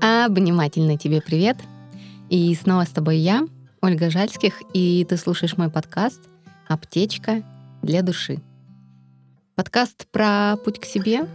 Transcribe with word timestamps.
Обнимательный 0.00 0.96
тебе 0.96 1.20
привет. 1.20 1.56
И 2.30 2.54
снова 2.54 2.84
с 2.84 2.90
тобой 2.90 3.16
я, 3.16 3.42
Ольга 3.80 4.10
Жальских, 4.10 4.62
и 4.72 5.04
ты 5.08 5.16
слушаешь 5.16 5.56
мой 5.56 5.70
подкаст 5.70 6.20
«Аптечка 6.68 7.42
для 7.82 8.02
души». 8.02 8.40
Подкаст 9.56 10.06
про 10.12 10.56
путь 10.64 10.78
к 10.78 10.84
себе, 10.84 11.26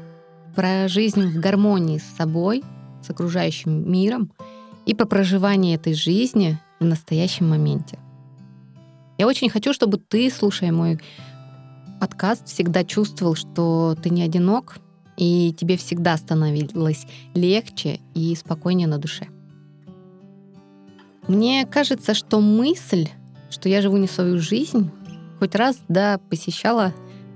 про 0.55 0.88
жизнь 0.88 1.28
в 1.28 1.41
гармонии 1.41 1.97
с 1.97 2.15
собой, 2.15 2.63
с 3.05 3.09
окружающим 3.09 3.91
миром 3.91 4.31
и 4.86 4.93
про 4.93 5.05
проживание 5.05 5.75
этой 5.75 5.93
жизни 5.93 6.57
в 6.80 6.86
настоящем 6.86 7.50
моменте. 7.50 8.00
Я 9.18 9.27
очень 9.27 9.50
хочу, 9.50 9.73
чтобы 9.73 9.98
ты, 9.98 10.30
слушая 10.32 10.71
мой 10.71 11.02
подкаст, 12.00 12.48
всегда 12.48 12.86
чувствовал, 12.86 13.36
что 13.36 13.98
ты 14.02 14.09
не 14.09 14.21
одинок, 14.21 14.77
и 15.18 15.54
тебе 15.54 15.77
всегда 15.77 16.18
становилось 16.18 17.05
легче 17.34 18.00
и 18.14 18.36
спокойнее 18.36 18.87
на 18.87 18.97
душе. 18.97 19.28
Мне 21.28 21.65
кажется, 21.65 22.14
что 22.14 22.42
мысль, 22.42 23.07
что 23.50 23.70
я 23.70 23.82
живу 23.82 23.97
не 23.97 24.07
свою 24.07 24.39
жизнь, 24.39 24.92
хоть 25.39 25.56
раз 25.56 25.78
да 25.87 26.20
посещала 26.29 26.93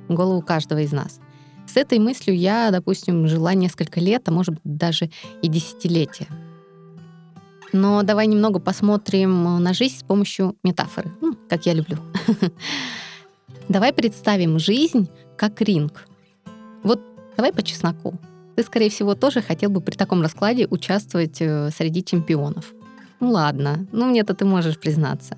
голову 0.10 0.42
каждого 0.42 0.80
из 0.80 0.92
нас. 0.92 1.20
С 1.68 1.78
этой 1.78 2.00
мыслью 2.00 2.38
я, 2.38 2.72
допустим, 2.72 3.28
жила 3.28 3.54
несколько 3.54 4.00
лет, 4.00 4.28
а 4.28 4.32
может 4.32 4.56
быть 4.56 4.78
даже 4.78 5.10
и 5.42 5.48
десятилетия. 5.48 6.28
Но 7.74 8.04
давай 8.04 8.28
немного 8.28 8.60
посмотрим 8.60 9.62
на 9.62 9.74
жизнь 9.74 10.00
с 10.00 10.04
помощью 10.04 10.56
метафоры, 10.64 11.12
ну, 11.22 11.36
как 11.50 11.66
я 11.66 11.74
люблю. 11.74 11.98
Давай 13.70 13.92
представим 13.92 14.60
жизнь 14.60 15.10
как 15.36 15.62
ринг. 15.62 16.08
Вот 16.84 17.02
Давай 17.38 17.54
по 17.54 17.62
чесноку. 17.62 18.16
Ты, 18.56 18.64
скорее 18.64 18.90
всего, 18.90 19.14
тоже 19.14 19.42
хотел 19.42 19.70
бы 19.70 19.80
при 19.80 19.96
таком 19.96 20.24
раскладе 20.24 20.68
участвовать 20.68 21.38
э, 21.40 21.70
среди 21.70 22.04
чемпионов. 22.04 22.74
Ну 23.20 23.30
ладно, 23.30 23.86
ну 23.92 24.08
мне-то 24.08 24.34
ты 24.34 24.46
можешь 24.46 24.80
признаться. 24.80 25.38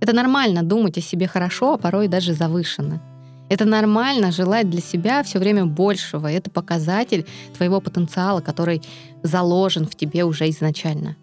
Это 0.00 0.12
нормально 0.12 0.62
думать 0.62 0.96
о 0.96 1.00
себе 1.00 1.26
хорошо, 1.26 1.74
а 1.74 1.78
порой 1.78 2.06
даже 2.08 2.34
завышенно. 2.34 3.02
Это 3.48 3.64
нормально 3.64 4.32
желать 4.32 4.70
для 4.70 4.80
себя 4.80 5.22
все 5.22 5.38
время 5.38 5.66
большего. 5.66 6.30
Это 6.30 6.50
показатель 6.50 7.26
твоего 7.56 7.80
потенциала, 7.80 8.40
который 8.40 8.82
заложен 9.22 9.86
в 9.86 9.94
тебе 9.94 10.24
уже 10.24 10.48
изначально. 10.50 11.16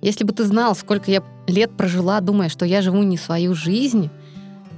Если 0.00 0.24
бы 0.24 0.32
ты 0.32 0.44
знал, 0.44 0.74
сколько 0.74 1.10
я 1.10 1.22
лет 1.46 1.76
прожила, 1.76 2.20
думая, 2.20 2.48
что 2.48 2.64
я 2.64 2.82
живу 2.82 3.02
не 3.02 3.16
свою 3.16 3.54
жизнь 3.54 4.10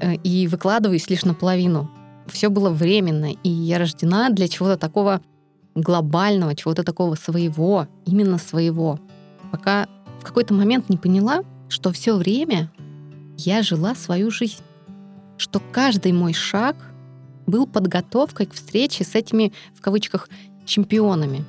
э, 0.00 0.14
и 0.16 0.46
выкладываюсь 0.48 1.08
лишь 1.08 1.24
наполовину, 1.24 1.90
все 2.26 2.48
было 2.48 2.70
временно, 2.70 3.32
и 3.32 3.48
я 3.48 3.78
рождена 3.78 4.30
для 4.30 4.48
чего-то 4.48 4.76
такого 4.76 5.20
глобального, 5.74 6.54
чего-то 6.54 6.84
такого 6.84 7.14
своего, 7.14 7.88
именно 8.06 8.38
своего. 8.38 8.98
Пока 9.50 9.88
в 10.20 10.24
какой-то 10.24 10.54
момент 10.54 10.88
не 10.88 10.96
поняла, 10.96 11.42
что 11.68 11.92
все 11.92 12.16
время 12.16 12.70
я 13.36 13.62
жила 13.62 13.94
свою 13.94 14.30
жизнь, 14.30 14.62
что 15.36 15.60
каждый 15.72 16.12
мой 16.12 16.32
шаг 16.32 16.76
был 17.46 17.66
подготовкой 17.66 18.46
к 18.46 18.54
встрече 18.54 19.04
с 19.04 19.14
этими, 19.14 19.52
в 19.74 19.80
кавычках, 19.80 20.28
чемпионами. 20.64 21.44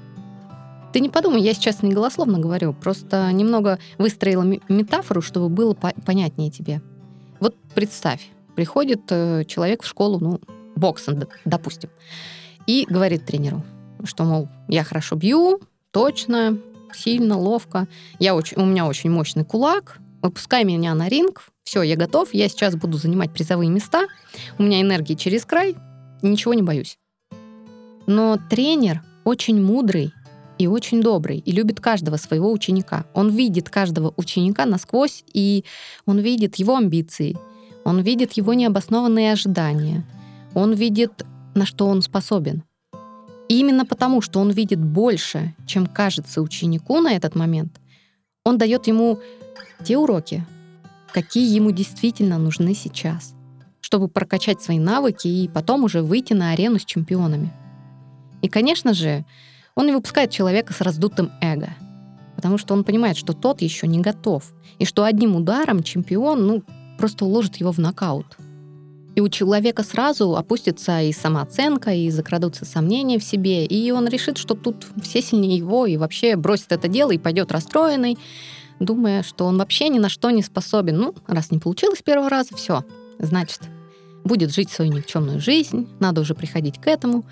Ты 0.92 1.00
не 1.00 1.10
подумай, 1.10 1.42
я 1.42 1.54
сейчас 1.54 1.84
не 1.84 1.94
голословно 1.94 2.40
говорю, 2.40 2.74
просто 2.74 3.32
немного 3.32 3.80
выстроила 3.98 4.44
метафору, 4.70 5.22
чтобы 5.22 5.50
было 5.50 5.74
понятнее 5.74 6.52
тебе. 6.52 6.82
Вот 7.40 7.56
представь, 7.74 8.30
приходит 8.56 9.02
э, 9.10 9.44
человек 9.46 9.84
в 9.84 9.88
школу, 9.88 10.20
ну, 10.20 10.40
боксом, 10.76 11.24
допустим, 11.46 11.90
и 12.68 12.86
говорит 12.90 13.26
тренеру, 13.26 13.64
что, 14.04 14.24
мол, 14.24 14.50
я 14.68 14.84
хорошо 14.84 15.16
бью, 15.16 15.60
точно, 15.92 16.58
сильно, 16.94 17.38
ловко, 17.38 17.88
я 18.20 18.36
очень, 18.36 18.58
у 18.62 18.66
меня 18.66 18.86
очень 18.86 19.10
мощный 19.10 19.44
кулак, 19.44 20.00
выпускай 20.22 20.64
меня 20.64 20.94
на 20.94 21.08
ринг, 21.08 21.44
все, 21.64 21.82
я 21.82 21.96
готов, 21.96 22.34
я 22.34 22.48
сейчас 22.48 22.76
буду 22.76 22.98
занимать 22.98 23.32
призовые 23.32 23.70
места, 23.70 24.06
у 24.58 24.64
меня 24.64 24.82
энергии 24.82 25.16
через 25.16 25.46
край, 25.46 25.76
ничего 26.22 26.54
не 26.54 26.62
боюсь. 26.62 26.98
Но 28.08 28.38
тренер 28.50 29.04
очень 29.24 29.62
мудрый 29.62 30.14
и 30.58 30.68
очень 30.68 31.02
добрый, 31.02 31.40
и 31.40 31.52
любит 31.52 31.80
каждого 31.80 32.18
своего 32.18 32.52
ученика. 32.52 33.06
Он 33.14 33.30
видит 33.30 33.70
каждого 33.70 34.14
ученика 34.16 34.66
насквозь, 34.66 35.24
и 35.34 35.66
он 36.06 36.20
видит 36.20 36.56
его 36.56 36.78
амбиции, 36.78 37.38
он 37.84 38.02
видит 38.02 38.34
его 38.34 38.54
необоснованные 38.54 39.34
ожидания, 39.34 40.04
он 40.56 40.74
видит, 40.74 41.26
на 41.54 41.66
что 41.66 41.86
он 41.88 42.02
способен. 42.02 42.64
И 43.48 43.60
именно 43.60 43.86
потому, 43.86 44.22
что 44.22 44.40
он 44.40 44.50
видит 44.50 44.84
больше, 44.84 45.54
чем 45.68 45.86
кажется 45.86 46.42
ученику 46.42 47.00
на 47.02 47.14
этот 47.14 47.36
момент, 47.36 47.80
он 48.44 48.58
дает 48.58 48.88
ему 48.88 49.20
те 49.84 49.98
уроки, 49.98 50.44
какие 51.14 51.54
ему 51.54 51.72
действительно 51.72 52.40
нужны 52.40 52.74
сейчас, 52.74 53.36
чтобы 53.82 54.08
прокачать 54.08 54.62
свои 54.62 54.80
навыки 54.80 55.28
и 55.28 55.48
потом 55.48 55.84
уже 55.84 56.02
выйти 56.02 56.34
на 56.34 56.52
арену 56.52 56.80
с 56.80 56.86
чемпионами. 56.86 57.54
И, 58.42 58.48
конечно 58.48 58.94
же, 58.94 59.26
он 59.76 59.86
не 59.86 59.92
выпускает 59.92 60.32
человека 60.32 60.74
с 60.74 60.82
раздутым 60.82 61.32
эго, 61.42 61.70
потому 62.36 62.58
что 62.58 62.74
он 62.74 62.84
понимает, 62.84 63.18
что 63.18 63.34
тот 63.34 63.62
еще 63.62 63.88
не 63.88 64.00
готов, 64.00 64.54
и 64.80 64.86
что 64.86 65.04
одним 65.04 65.36
ударом 65.36 65.84
чемпион 65.84 66.48
ну, 66.48 66.64
просто 66.98 67.26
уложит 67.26 67.58
его 67.58 67.72
в 67.72 67.78
нокаут— 67.78 68.38
и 69.16 69.22
у 69.22 69.30
человека 69.30 69.84
сразу 69.84 70.36
опустится 70.36 71.02
и 71.02 71.14
самооценка, 71.14 71.92
и 71.92 72.10
закрадутся 72.10 72.66
сомнения 72.66 73.18
в 73.18 73.24
себе, 73.24 73.66
и 73.66 73.92
он 73.92 74.08
решит, 74.08 74.38
что 74.38 74.56
тут 74.56 74.86
все 75.02 75.22
сильнее 75.22 75.58
его, 75.58 75.86
и 75.86 75.96
вообще 75.96 76.36
бросит 76.36 76.74
это 76.74 76.90
дело 76.90 77.12
и 77.12 77.18
пойдет 77.18 77.52
расстроенный, 77.52 78.18
думая, 78.80 79.24
что 79.24 79.46
он 79.46 79.58
вообще 79.58 79.88
ни 79.88 80.00
на 80.00 80.10
что 80.10 80.32
не 80.32 80.44
способен. 80.44 80.98
Ну, 80.98 81.16
раз 81.28 81.50
не 81.50 81.60
получилось 81.60 82.02
первого 82.02 82.30
раза, 82.30 82.56
все, 82.58 82.84
значит, 83.18 83.62
будет 84.26 84.54
жить 84.54 84.70
свою 84.70 84.92
никчемную 84.92 85.40
жизнь, 85.40 85.88
надо 86.02 86.20
уже 86.20 86.36
приходить 86.36 86.82
к 86.82 86.88
этому, 86.88 87.24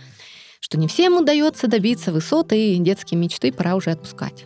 что 0.62 0.80
не 0.80 0.88
всем 0.88 1.18
удается 1.18 1.68
добиться 1.68 2.14
высоты, 2.14 2.76
и 2.76 2.80
детские 2.80 3.20
мечты 3.20 3.52
пора 3.52 3.76
уже 3.76 3.92
отпускать. 3.92 4.46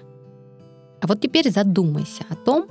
А 1.01 1.05
вот 1.05 1.21
теперь 1.21 1.51
задумайся 1.51 2.23
о 2.29 2.35
том, 2.35 2.65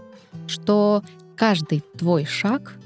что 0.48 1.04
каждый 1.36 1.84
твой 1.96 2.24
шаг— 2.24 2.74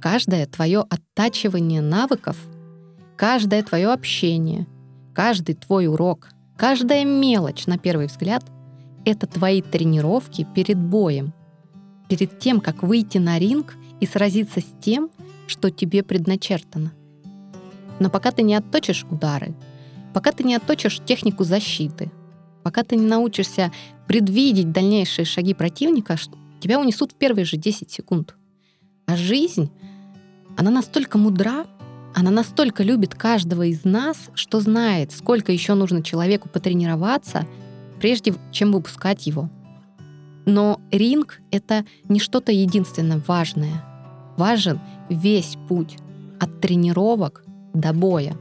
каждое 0.00 0.46
твое 0.46 0.80
оттачивание 0.80 1.80
навыков, 1.80 2.36
каждое 3.16 3.62
твое 3.62 3.88
общение, 3.92 4.66
каждый 5.14 5.54
твой 5.54 5.86
урок, 5.86 6.28
каждая 6.56 7.04
мелочь, 7.04 7.66
на 7.66 7.78
первый 7.78 8.06
взгляд, 8.06 8.44
это 9.04 9.26
твои 9.26 9.62
тренировки 9.62 10.46
перед 10.54 10.78
боем, 10.78 11.32
перед 12.08 12.38
тем, 12.38 12.60
как 12.60 12.82
выйти 12.82 13.18
на 13.18 13.38
ринг 13.38 13.74
и 14.00 14.06
сразиться 14.06 14.60
с 14.60 14.66
тем, 14.80 15.10
что 15.46 15.70
тебе 15.70 16.02
предначертано. 16.02 16.92
Но 17.98 18.10
пока 18.10 18.30
ты 18.30 18.42
не 18.42 18.54
отточишь 18.54 19.06
удары, 19.10 19.54
пока 20.12 20.32
ты 20.32 20.44
не 20.44 20.54
отточишь 20.54 21.00
технику 21.04 21.44
защиты, 21.44 22.10
пока 22.62 22.82
ты 22.82 22.96
не 22.96 23.06
научишься 23.06 23.72
предвидеть 24.06 24.72
дальнейшие 24.72 25.24
шаги 25.24 25.54
противника, 25.54 26.16
тебя 26.60 26.80
унесут 26.80 27.12
в 27.12 27.14
первые 27.14 27.44
же 27.44 27.56
10 27.56 27.90
секунд. 27.90 28.34
А 29.06 29.16
жизнь 29.16 29.70
она 30.56 30.70
настолько 30.70 31.18
мудра, 31.18 31.66
она 32.14 32.30
настолько 32.30 32.82
любит 32.82 33.14
каждого 33.14 33.62
из 33.62 33.84
нас, 33.84 34.30
что 34.34 34.60
знает, 34.60 35.12
сколько 35.12 35.52
еще 35.52 35.74
нужно 35.74 36.02
человеку 36.02 36.48
потренироваться, 36.48 37.46
прежде 38.00 38.34
чем 38.52 38.72
выпускать 38.72 39.26
его. 39.26 39.50
Но 40.46 40.80
ринг— 40.90 41.40
это 41.50 41.84
не 42.08 42.20
что-то 42.20 42.52
единственно 42.52 43.22
важное. 43.26 43.84
Важен 44.36 44.80
весь 45.08 45.56
путь 45.68 45.96
от 46.40 46.60
тренировок 46.60 47.44
до 47.74 47.92
боя. 47.92 48.36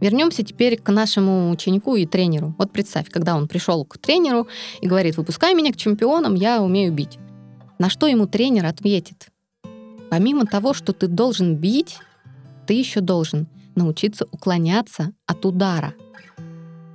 Вернемся 0.00 0.42
теперь 0.42 0.78
к 0.78 0.90
нашему 0.90 1.50
ученику 1.50 1.94
и 1.94 2.06
тренеру. 2.06 2.54
Вот 2.58 2.72
представь, 2.72 3.10
когда 3.10 3.36
он 3.36 3.48
пришел 3.48 3.84
к 3.84 3.98
тренеру 3.98 4.48
и 4.80 4.86
говорит, 4.88 5.16
выпускай 5.18 5.54
меня 5.54 5.72
к 5.72 5.76
чемпионам, 5.76 6.34
я 6.34 6.62
умею 6.62 6.92
бить. 6.92 7.18
На 7.78 7.90
что 7.90 8.06
ему 8.06 8.26
тренер 8.26 8.66
ответит? 8.66 9.28
Помимо 10.10 10.44
того, 10.44 10.74
что 10.74 10.92
ты 10.92 11.06
должен 11.06 11.56
бить, 11.56 11.98
ты 12.66 12.74
еще 12.74 13.00
должен 13.00 13.46
научиться 13.76 14.26
уклоняться 14.32 15.12
от 15.24 15.46
удара. 15.46 15.94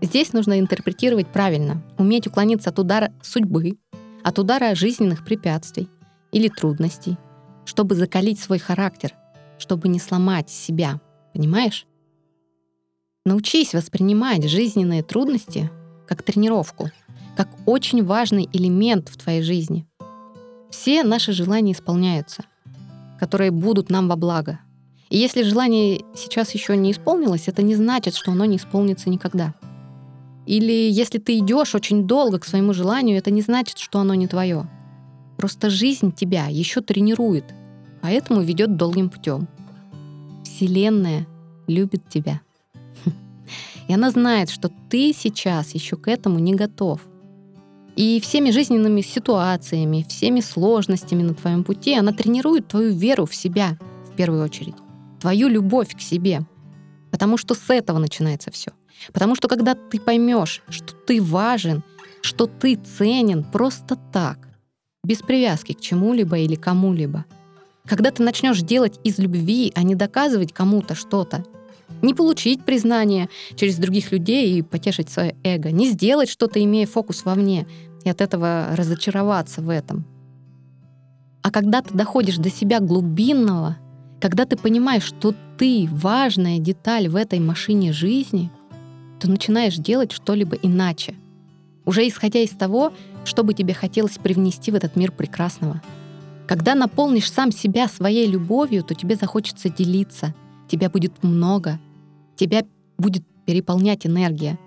Здесь 0.02 0.34
нужно 0.34 0.60
интерпретировать 0.60 1.28
правильно, 1.28 1.82
уметь 1.98 2.28
уклониться 2.28 2.72
от 2.72 2.78
удара 2.78 3.14
судьбы, 3.24 3.78
от 4.22 4.38
удара 4.38 4.76
жизненных 4.76 5.24
препятствий 5.24 5.90
или 6.34 6.50
трудностей, 6.50 7.18
чтобы 7.64 7.96
закалить 7.96 8.40
свой 8.40 8.60
характер, 8.60 9.14
чтобы 9.58 9.88
не 9.88 10.00
сломать 10.00 10.50
себя, 10.50 11.00
понимаешь? 11.34 11.88
Научись 13.26 13.74
воспринимать 13.74 14.48
жизненные 14.48 15.04
трудности 15.04 15.72
как 16.06 16.22
тренировку, 16.22 16.92
как 17.38 17.48
очень 17.66 18.04
важный 18.04 18.50
элемент 18.52 19.08
в 19.08 19.18
твоей 19.18 19.42
жизни. 19.42 19.88
Все 20.70 21.04
наши 21.04 21.32
желания 21.32 21.72
исполняются— 21.72 22.44
которые 23.20 23.52
будут 23.52 23.90
нам 23.90 24.08
во 24.08 24.16
благо. 24.16 24.60
И 25.10 25.18
если 25.18 25.44
желание 25.44 26.04
сейчас 26.16 26.54
еще 26.54 26.76
не 26.76 26.92
исполнилось, 26.92 27.48
это 27.48 27.62
не 27.62 27.76
значит, 27.76 28.16
что 28.16 28.32
оно 28.32 28.46
не 28.46 28.58
исполнится 28.58 29.10
никогда. 29.10 29.54
Или 30.46 30.90
если 30.92 31.20
ты 31.20 31.38
идешь 31.40 31.76
очень 31.76 32.06
долго 32.08 32.40
к 32.40 32.46
своему 32.46 32.74
желанию, 32.74 33.18
это 33.18 33.32
не 33.32 33.42
значит, 33.42 33.78
что 33.78 34.00
оно 34.00 34.14
не 34.14 34.28
твое. 34.28 34.68
Просто 35.38 35.70
жизнь 35.70 36.12
тебя 36.12 36.48
еще 36.48 36.82
тренирует, 36.82 37.46
поэтому 38.02 38.42
ведет 38.42 38.78
долгим 38.78 39.10
путем. 39.10 39.48
Вселенная 40.44 41.28
любит 41.68 42.08
тебя. 42.10 42.42
И 43.88 43.94
она 43.94 44.12
знает, 44.12 44.50
что 44.50 44.72
ты 44.90 45.14
сейчас 45.14 45.74
еще 45.74 45.98
к 45.98 46.08
этому 46.08 46.40
не 46.40 46.56
готов. 46.56 47.02
И 47.96 48.20
всеми 48.20 48.52
жизненными 48.52 49.02
ситуациями, 49.02 50.06
всеми 50.08 50.42
сложностями 50.42 51.24
на 51.24 51.34
твоем 51.34 51.64
пути 51.64 51.96
она 51.96 52.12
тренирует 52.12 52.68
твою 52.68 52.94
веру 52.94 53.26
в 53.26 53.34
себя 53.34 53.78
в 54.12 54.16
первую 54.16 54.44
очередь, 54.44 54.76
твою 55.22 55.48
любовь 55.48 55.96
к 55.96 56.02
себе. 56.02 56.42
Потому 57.10 57.38
что 57.38 57.56
с 57.56 57.70
этого 57.70 57.98
начинается 57.98 58.52
все. 58.52 58.72
Потому 59.14 59.36
что 59.36 59.48
когда 59.48 59.76
ты 59.76 60.00
поймешь, 60.00 60.62
что 60.70 60.94
ты 60.94 61.22
важен, 61.22 61.84
что 62.22 62.48
ты 62.48 62.76
ценен 62.76 63.44
просто 63.44 63.98
так, 64.12 64.40
без 65.04 65.20
привязки 65.20 65.74
к 65.74 65.80
чему-либо 65.80 66.38
или 66.38 66.56
кому-либо, 66.56 67.26
когда 67.88 68.12
ты 68.12 68.24
начнешь 68.24 68.62
делать 68.62 69.00
из 69.04 69.20
любви, 69.20 69.72
а 69.76 69.84
не 69.84 69.96
доказывать 69.96 70.52
кому-то 70.52 70.96
что-то, 70.96 71.46
не 72.02 72.14
получить 72.14 72.64
признание 72.64 73.30
через 73.56 73.78
других 73.78 74.12
людей 74.12 74.58
и 74.58 74.62
потешить 74.62 75.10
свое 75.10 75.36
эго, 75.44 75.72
не 75.72 75.90
сделать 75.90 76.30
что-то, 76.30 76.64
имея 76.64 76.86
фокус 76.86 77.26
вовне, 77.26 77.68
и 78.04 78.10
от 78.10 78.22
этого 78.22 78.68
разочароваться 78.74 79.62
в 79.62 79.70
этом. 79.70 80.06
А 81.42 81.52
когда 81.52 81.82
ты 81.82 81.94
доходишь 81.94 82.38
до 82.38 82.50
себя 82.50 82.80
глубинного, 82.80 83.78
когда 84.22 84.46
ты 84.46 84.58
понимаешь, 84.58 85.04
что 85.04 85.34
ты 85.58 85.88
важная 85.92 86.60
деталь 86.60 87.08
в 87.08 87.16
этой 87.16 87.40
машине 87.40 87.92
жизни— 87.92 88.52
то 89.20 89.30
начинаешь 89.30 89.76
делать 89.76 90.12
что-либо 90.12 90.56
иначе, 90.56 91.16
уже 91.86 92.08
исходя 92.08 92.42
из 92.42 92.52
того, 92.52 92.94
что 93.24 93.44
бы 93.44 93.54
тебе 93.54 93.74
хотелось 93.74 94.18
привнести 94.18 94.72
в 94.72 94.76
этот 94.76 94.96
мир 94.96 95.12
прекрасного. 95.12 95.82
Когда 96.48 96.76
наполнишь 96.76 97.32
сам 97.32 97.52
себя 97.52 97.88
своей 97.88 98.28
любовью, 98.28 98.84
то 98.84 98.94
тебе 98.94 99.16
захочется 99.16 99.70
делиться, 99.70 100.34
тебя 100.68 100.90
будет 100.90 101.24
много, 101.24 101.80
тебя 102.36 102.64
будет 102.98 103.24
переполнять 103.46 104.06
энергия. 104.06 104.58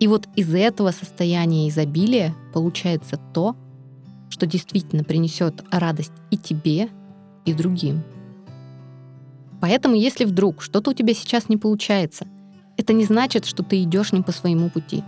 И 0.00 0.06
вот 0.06 0.28
из 0.36 0.54
этого 0.54 0.90
состояния 0.90 1.68
изобилия 1.68 2.34
получается 2.52 3.18
то, 3.34 3.56
что 4.30 4.46
действительно 4.46 5.04
принесет 5.04 5.64
радость 5.70 6.12
и 6.30 6.36
тебе, 6.36 6.88
и 7.44 7.52
другим. 7.52 8.02
Поэтому, 9.60 9.96
если 9.96 10.24
вдруг 10.24 10.62
что-то 10.62 10.90
у 10.90 10.94
тебя 10.94 11.14
сейчас 11.14 11.48
не 11.48 11.56
получается— 11.56 12.26
это 12.78 12.92
не 12.92 13.04
значит, 13.04 13.44
что 13.44 13.64
ты 13.64 13.82
идешь 13.82 14.12
не 14.12 14.22
по 14.22 14.30
своему 14.30 14.70
пути. 14.70 15.02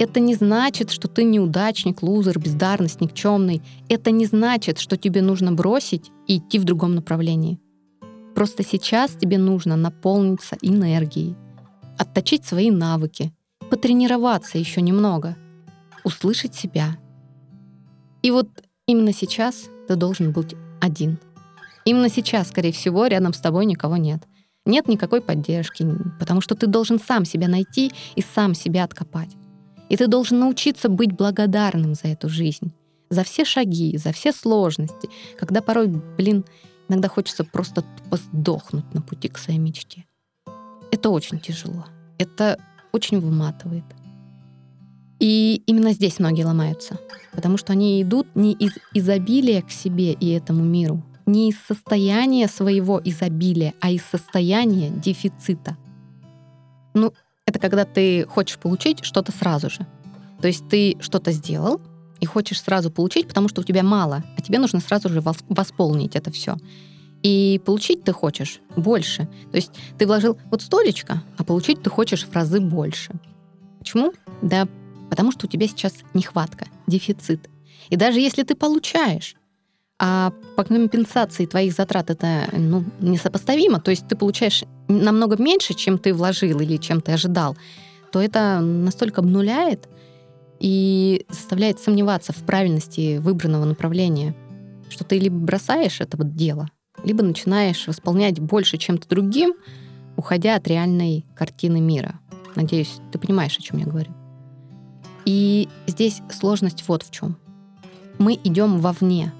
Это 0.00 0.18
не 0.18 0.34
значит, 0.34 0.90
что 0.90 1.06
ты 1.06 1.22
неудачник, 1.22 2.02
лузер, 2.02 2.38
бездарность, 2.38 3.00
никчемный. 3.00 3.62
Это 3.88 4.10
не 4.10 4.26
значит, 4.26 4.80
что 4.80 4.96
тебе 4.96 5.22
нужно 5.22 5.52
бросить 5.52 6.10
и 6.26 6.38
идти 6.38 6.58
в 6.58 6.64
другом 6.64 6.96
направлении. 6.96 7.60
Просто 8.40 8.62
сейчас 8.62 9.10
тебе 9.10 9.36
нужно 9.36 9.76
наполниться 9.76 10.56
энергией, 10.62 11.36
отточить 11.98 12.46
свои 12.46 12.70
навыки, 12.70 13.34
потренироваться 13.68 14.56
еще 14.56 14.80
немного, 14.80 15.36
услышать 16.04 16.54
себя. 16.54 16.96
И 18.22 18.30
вот 18.30 18.48
именно 18.86 19.12
сейчас 19.12 19.68
ты 19.88 19.94
должен 19.94 20.32
быть 20.32 20.54
один. 20.80 21.18
Именно 21.84 22.08
сейчас, 22.08 22.48
скорее 22.48 22.72
всего, 22.72 23.08
рядом 23.08 23.34
с 23.34 23.40
тобой 23.40 23.66
никого 23.66 23.98
нет— 23.98 24.22
нет 24.64 24.88
никакой 24.88 25.20
поддержки, 25.20 25.86
потому 26.18 26.40
что 26.40 26.54
ты 26.54 26.66
должен 26.66 26.98
сам 26.98 27.26
себя 27.26 27.46
найти 27.46 27.92
и 28.14 28.22
сам 28.22 28.54
себя 28.54 28.84
откопать. 28.84 29.36
И 29.90 29.98
ты 29.98 30.06
должен 30.06 30.38
научиться 30.38 30.88
быть 30.88 31.12
благодарным 31.12 31.94
за 31.94 32.08
эту 32.08 32.30
жизнь, 32.30 32.72
за 33.10 33.22
все 33.22 33.44
шаги, 33.44 33.98
за 33.98 34.12
все 34.12 34.32
сложности, 34.32 35.10
когда 35.38 35.60
порой, 35.60 35.88
блин, 35.88 36.46
иногда 36.90 37.08
хочется 37.08 37.44
просто 37.44 37.84
сдохнуть 38.10 38.92
на 38.92 39.00
пути 39.00 39.28
к 39.28 39.38
своей 39.38 39.60
мечте. 39.60 40.06
Это 40.90 41.10
очень 41.10 41.38
тяжело. 41.38 41.86
Это 42.18 42.58
очень 42.92 43.20
выматывает. 43.20 43.84
И 45.20 45.62
именно 45.66 45.92
здесь 45.92 46.18
многие 46.18 46.44
ломаются, 46.44 46.98
потому 47.32 47.58
что 47.58 47.72
они 47.72 48.02
идут 48.02 48.26
не 48.34 48.52
из 48.54 48.72
изобилия 48.92 49.62
к 49.62 49.70
себе 49.70 50.12
и 50.12 50.30
этому 50.30 50.64
миру, 50.64 51.02
не 51.26 51.50
из 51.50 51.58
состояния 51.58 52.48
своего 52.48 53.00
изобилия, 53.04 53.74
а 53.80 53.90
из 53.90 54.02
состояния 54.02 54.90
дефицита. 54.90 55.76
Ну, 56.94 57.12
это 57.46 57.58
когда 57.60 57.84
ты 57.84 58.26
хочешь 58.26 58.58
получить 58.58 59.04
что-то 59.04 59.30
сразу 59.30 59.70
же. 59.70 59.86
То 60.40 60.48
есть 60.48 60.68
ты 60.68 60.96
что-то 61.00 61.32
сделал 61.32 61.80
и 62.20 62.26
хочешь 62.26 62.62
сразу 62.62 62.90
получить, 62.90 63.28
потому 63.28 63.48
что 63.48 63.62
у 63.62 63.64
тебя 63.64 63.82
мало, 63.82 64.22
а 64.36 64.40
тебе 64.40 64.58
нужно 64.58 64.80
сразу 64.80 65.08
же 65.08 65.22
восполнить 65.48 66.16
это 66.16 66.30
все. 66.30 66.56
И 67.22 67.60
получить 67.64 68.04
ты 68.04 68.12
хочешь 68.12 68.60
больше. 68.76 69.28
То 69.50 69.56
есть 69.56 69.72
ты 69.98 70.06
вложил 70.06 70.38
вот 70.50 70.62
столечко, 70.62 71.22
а 71.36 71.44
получить 71.44 71.82
ты 71.82 71.90
хочешь 71.90 72.24
в 72.24 72.32
разы 72.32 72.60
больше. 72.60 73.12
Почему? 73.78 74.12
Да 74.42 74.66
потому 75.10 75.32
что 75.32 75.46
у 75.46 75.50
тебя 75.50 75.66
сейчас 75.66 75.92
нехватка, 76.14 76.66
дефицит. 76.86 77.50
И 77.90 77.96
даже 77.96 78.20
если 78.20 78.44
ты 78.44 78.54
получаешь, 78.54 79.34
а 79.98 80.32
по 80.56 80.64
компенсации 80.64 81.44
твоих 81.44 81.74
затрат 81.74 82.08
это 82.08 82.48
ну, 82.52 82.84
несопоставимо, 83.00 83.80
то 83.80 83.90
есть 83.90 84.08
ты 84.08 84.16
получаешь 84.16 84.64
намного 84.88 85.36
меньше, 85.36 85.74
чем 85.74 85.98
ты 85.98 86.14
вложил 86.14 86.60
или 86.60 86.78
чем 86.78 87.02
ты 87.02 87.12
ожидал, 87.12 87.56
то 88.12 88.22
это 88.22 88.60
настолько 88.60 89.20
обнуляет 89.20 89.88
и 90.60 91.24
заставляет 91.30 91.80
сомневаться 91.80 92.32
в 92.32 92.36
правильности 92.44 93.16
выбранного 93.16 93.64
направления, 93.64 94.34
что 94.90 95.04
ты 95.04 95.18
либо 95.18 95.36
бросаешь 95.36 96.00
это 96.00 96.16
вот 96.16 96.34
дело, 96.34 96.68
либо 97.02 97.24
начинаешь 97.24 97.86
восполнять 97.88 98.38
больше 98.38 98.76
чем-то 98.76 99.08
другим, 99.08 99.54
уходя 100.16 100.56
от 100.56 100.68
реальной 100.68 101.24
картины 101.34 101.80
мира. 101.80 102.20
Надеюсь, 102.54 103.00
ты 103.10 103.18
понимаешь, 103.18 103.56
о 103.58 103.62
чем 103.62 103.78
я 103.78 103.86
говорю. 103.86 104.12
И 105.24 105.68
здесь 105.86 106.20
сложность 106.30 106.86
вот 106.88 107.02
в 107.02 107.10
чем. 107.10 107.36
Мы 108.18 108.38
идем 108.44 108.80
вовне, 108.80 109.32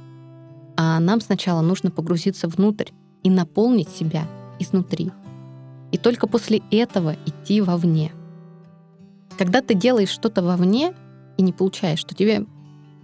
а 0.76 0.99
нам 1.00 1.20
сначала 1.20 1.61
нужно 1.61 1.90
погрузиться 1.90 2.49
внутрь 2.49 2.90
и 3.22 3.28
наполнить 3.28 3.90
себя 3.90 4.26
изнутри. 4.58 5.11
И 5.93 5.99
только 5.99 6.26
после 6.26 6.62
этого 6.70 7.17
идти 7.26 7.61
вовне. 7.61 8.12
Когда 9.37 9.61
ты 9.61 9.75
делаешь 9.75 10.08
что-то 10.11 10.43
вовне 10.43 10.94
и 11.40 11.42
не 11.42 11.54
получаешь, 11.54 11.98
что 11.98 12.14
тебе 12.14 12.44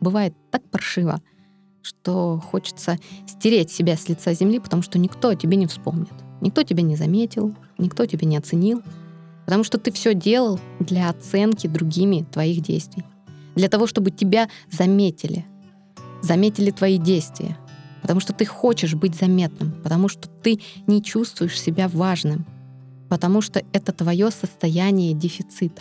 бывает 0.00 0.34
так 0.50 0.62
паршиво, 0.70 1.22
что 1.80 2.38
хочется 2.38 2.98
стереть 3.26 3.70
себя 3.70 3.96
с 3.96 4.10
лица 4.10 4.34
земли, 4.34 4.60
потому 4.60 4.82
что 4.82 4.98
никто 4.98 5.30
о 5.30 5.34
тебе 5.34 5.56
не 5.56 5.66
вспомнит. 5.66 6.12
Никто 6.42 6.62
тебя 6.62 6.82
не 6.82 6.96
заметил, 6.96 7.54
никто 7.78 8.04
тебя 8.04 8.26
не 8.26 8.36
оценил, 8.36 8.82
потому 9.46 9.64
что 9.64 9.78
ты 9.78 9.90
все 9.90 10.12
делал 10.12 10.60
для 10.80 11.08
оценки 11.08 11.66
другими 11.66 12.26
твоих 12.30 12.60
действий. 12.60 13.04
Для 13.54 13.70
того, 13.70 13.86
чтобы 13.86 14.10
тебя 14.10 14.50
заметили, 14.70 15.46
заметили 16.20 16.70
твои 16.70 16.98
действия, 16.98 17.56
потому 18.02 18.20
что 18.20 18.34
ты 18.34 18.44
хочешь 18.44 18.94
быть 18.94 19.14
заметным, 19.14 19.72
потому 19.82 20.08
что 20.08 20.28
ты 20.28 20.60
не 20.86 21.02
чувствуешь 21.02 21.58
себя 21.58 21.88
важным, 21.88 22.44
потому 23.08 23.40
что 23.40 23.62
это 23.72 23.92
твое 23.92 24.30
состояние 24.30 25.14
дефицита. 25.14 25.80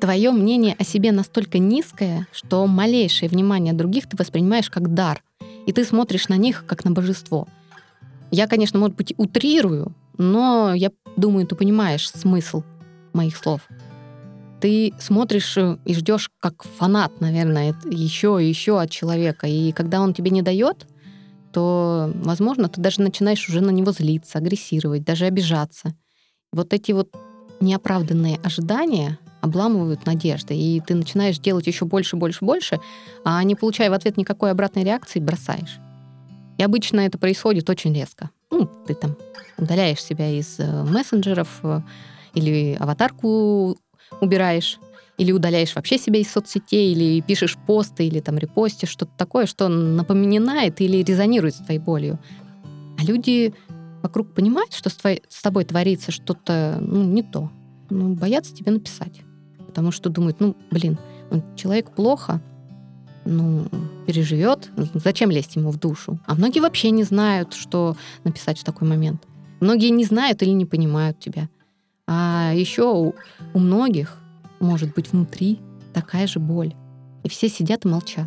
Твое 0.00 0.30
мнение 0.30 0.76
о 0.78 0.84
себе 0.84 1.12
настолько 1.12 1.58
низкое, 1.58 2.26
что 2.32 2.66
малейшее 2.66 3.28
внимание 3.28 3.72
других 3.72 4.08
ты 4.08 4.16
воспринимаешь 4.16 4.70
как 4.70 4.94
дар, 4.94 5.22
и 5.66 5.72
ты 5.72 5.84
смотришь 5.84 6.28
на 6.28 6.36
них 6.36 6.64
как 6.66 6.84
на 6.84 6.92
божество. 6.92 7.48
Я, 8.30 8.46
конечно, 8.46 8.78
может 8.78 8.96
быть, 8.96 9.14
утрирую, 9.16 9.94
но 10.16 10.72
я 10.74 10.90
думаю, 11.16 11.46
ты 11.46 11.56
понимаешь 11.56 12.10
смысл 12.10 12.62
моих 13.12 13.36
слов 13.36 13.68
ты 14.60 14.92
смотришь 14.98 15.56
э, 15.56 15.78
и 15.84 15.94
ждешь 15.94 16.30
как 16.40 16.64
фанат, 16.64 17.20
наверное, 17.20 17.74
еще 17.84 18.38
и 18.40 18.48
еще 18.48 18.80
от 18.80 18.90
человека. 18.90 19.46
И 19.46 19.72
когда 19.72 20.00
он 20.00 20.14
тебе 20.14 20.30
не 20.30 20.42
дает, 20.42 20.86
то, 21.52 22.12
возможно, 22.14 22.68
ты 22.68 22.80
даже 22.80 23.00
начинаешь 23.00 23.48
уже 23.48 23.60
на 23.60 23.70
него 23.70 23.92
злиться, 23.92 24.38
агрессировать, 24.38 25.04
даже 25.04 25.26
обижаться. 25.26 25.94
Вот 26.52 26.72
эти 26.72 26.92
вот 26.92 27.14
неоправданные 27.60 28.38
ожидания 28.42 29.18
обламывают 29.40 30.06
надежды, 30.06 30.54
и 30.54 30.80
ты 30.80 30.94
начинаешь 30.94 31.38
делать 31.38 31.66
еще 31.66 31.84
больше, 31.84 32.16
больше, 32.16 32.44
больше, 32.44 32.80
а 33.24 33.42
не 33.44 33.54
получая 33.54 33.90
в 33.90 33.92
ответ 33.92 34.16
никакой 34.16 34.50
обратной 34.50 34.84
реакции, 34.84 35.20
бросаешь. 35.20 35.78
И 36.58 36.62
обычно 36.62 37.00
это 37.00 37.18
происходит 37.18 37.70
очень 37.70 37.94
резко. 37.94 38.30
Ну, 38.50 38.68
ты 38.86 38.94
там 38.94 39.16
удаляешь 39.56 40.02
себя 40.02 40.28
из 40.30 40.58
э, 40.58 40.84
мессенджеров 40.84 41.60
э, 41.62 41.80
или 42.34 42.76
аватарку 42.80 43.78
убираешь, 44.20 44.78
или 45.18 45.32
удаляешь 45.32 45.74
вообще 45.74 45.98
себя 45.98 46.20
из 46.20 46.30
соцсетей, 46.30 46.92
или 46.92 47.20
пишешь 47.20 47.56
посты, 47.66 48.06
или 48.06 48.20
там 48.20 48.38
репостишь, 48.38 48.88
что-то 48.88 49.12
такое, 49.16 49.46
что 49.46 49.68
напоминает 49.68 50.80
или 50.80 51.02
резонирует 51.02 51.54
с 51.54 51.58
твоей 51.58 51.78
болью. 51.78 52.18
А 52.98 53.04
люди 53.04 53.54
вокруг 54.02 54.34
понимают, 54.34 54.72
что 54.72 54.90
с, 54.90 54.94
твоей, 54.94 55.22
с 55.28 55.42
тобой 55.42 55.64
творится 55.64 56.10
что-то 56.10 56.78
ну, 56.80 57.04
не 57.04 57.22
то. 57.22 57.50
Ну, 57.90 58.14
боятся 58.14 58.54
тебе 58.54 58.72
написать. 58.72 59.22
Потому 59.68 59.92
что 59.92 60.10
думают, 60.10 60.40
ну, 60.40 60.56
блин, 60.72 60.98
человек 61.54 61.90
плохо, 61.92 62.40
ну, 63.24 63.66
переживет, 64.06 64.70
зачем 64.94 65.30
лезть 65.30 65.54
ему 65.56 65.70
в 65.70 65.78
душу? 65.78 66.18
А 66.26 66.34
многие 66.34 66.60
вообще 66.60 66.90
не 66.90 67.04
знают, 67.04 67.52
что 67.52 67.96
написать 68.24 68.58
в 68.58 68.64
такой 68.64 68.88
момент. 68.88 69.22
Многие 69.60 69.90
не 69.90 70.04
знают 70.04 70.42
или 70.42 70.50
не 70.50 70.64
понимают 70.64 71.20
тебя. 71.20 71.48
А 72.06 72.52
еще 72.54 72.90
у, 72.90 73.14
у 73.52 73.58
многих 73.58 74.18
может 74.60 74.94
быть 74.94 75.12
внутри 75.12 75.60
такая 75.92 76.26
же 76.26 76.40
боль. 76.40 76.74
И 77.22 77.28
все 77.28 77.48
сидят 77.48 77.84
и 77.84 77.88
молчат. 77.88 78.26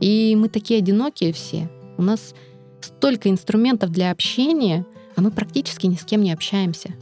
И 0.00 0.36
мы 0.36 0.48
такие 0.48 0.78
одинокие 0.78 1.32
все. 1.32 1.68
У 1.96 2.02
нас 2.02 2.34
столько 2.80 3.28
инструментов 3.30 3.90
для 3.90 4.12
общения, 4.12 4.86
а 5.16 5.20
мы 5.20 5.32
практически 5.32 5.86
ни 5.86 5.96
с 5.96 6.04
кем 6.04 6.22
не 6.22 6.32
общаемся. 6.32 6.94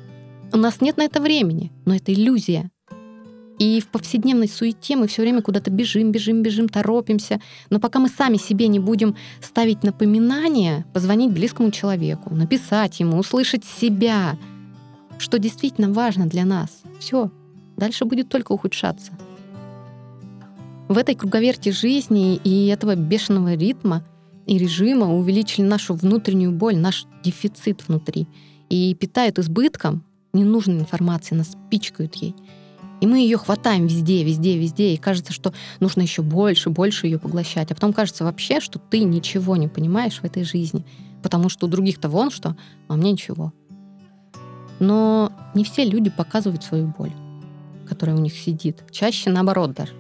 У 0.52 0.56
нас 0.56 0.80
нет 0.80 0.96
на 0.96 1.02
это 1.02 1.20
времени, 1.20 1.72
но 1.84 1.94
это 1.94 2.14
иллюзия. 2.14 2.70
И 3.58 3.80
в 3.80 3.88
повседневной 3.88 4.48
суете 4.48 4.96
мы 4.96 5.06
все 5.06 5.22
время 5.22 5.40
куда-то 5.40 5.70
бежим, 5.70 6.12
бежим, 6.12 6.42
бежим, 6.42 6.68
торопимся. 6.68 7.40
Но 7.70 7.80
пока 7.80 7.98
мы 7.98 8.08
сами 8.08 8.36
себе 8.36 8.68
не 8.68 8.78
будем 8.78 9.16
ставить 9.40 9.82
напоминания, 9.82 10.84
позвонить 10.92 11.32
близкому 11.32 11.70
человеку, 11.70 12.34
написать 12.34 13.00
ему, 13.00 13.18
услышать 13.18 13.64
себя, 13.64 14.38
что 15.18 15.38
действительно 15.38 15.92
важно 15.92 16.26
для 16.26 16.44
нас, 16.44 16.82
все, 16.98 17.30
дальше 17.76 18.04
будет 18.04 18.28
только 18.28 18.52
ухудшаться. 18.52 19.12
В 20.88 20.98
этой 20.98 21.14
круговерти 21.14 21.70
жизни 21.70 22.36
и 22.36 22.66
этого 22.68 22.94
бешеного 22.94 23.54
ритма 23.54 24.04
и 24.46 24.58
режима 24.58 25.12
увеличили 25.12 25.64
нашу 25.64 25.94
внутреннюю 25.94 26.52
боль, 26.52 26.76
наш 26.76 27.06
дефицит 27.24 27.88
внутри. 27.88 28.28
И 28.68 28.94
питают 28.94 29.38
избытком 29.38 30.04
ненужной 30.32 30.78
информации, 30.78 31.34
нас 31.34 31.56
пичкают 31.70 32.14
ей. 32.16 32.34
И 33.00 33.06
мы 33.06 33.18
ее 33.18 33.36
хватаем 33.36 33.86
везде, 33.86 34.24
везде, 34.24 34.56
везде, 34.56 34.94
и 34.94 34.96
кажется, 34.96 35.32
что 35.32 35.52
нужно 35.80 36.02
еще 36.02 36.22
больше, 36.22 36.70
больше 36.70 37.06
ее 37.06 37.18
поглощать. 37.18 37.70
А 37.70 37.74
потом 37.74 37.92
кажется 37.92 38.24
вообще, 38.24 38.60
что 38.60 38.78
ты 38.78 39.00
ничего 39.00 39.56
не 39.56 39.68
понимаешь 39.68 40.20
в 40.20 40.24
этой 40.24 40.44
жизни, 40.44 40.84
потому 41.22 41.48
что 41.48 41.66
у 41.66 41.68
других-то 41.68 42.08
вон 42.08 42.30
что, 42.30 42.56
а 42.88 42.96
мне 42.96 43.12
ничего. 43.12 43.52
Но 44.78 45.32
не 45.54 45.64
все 45.64 45.84
люди 45.84 46.10
показывают 46.10 46.64
свою 46.64 46.86
боль, 46.86 47.12
которая 47.88 48.16
у 48.16 48.20
них 48.20 48.34
сидит. 48.34 48.82
Чаще 48.90 49.30
наоборот 49.30 49.74
даже. 49.74 49.92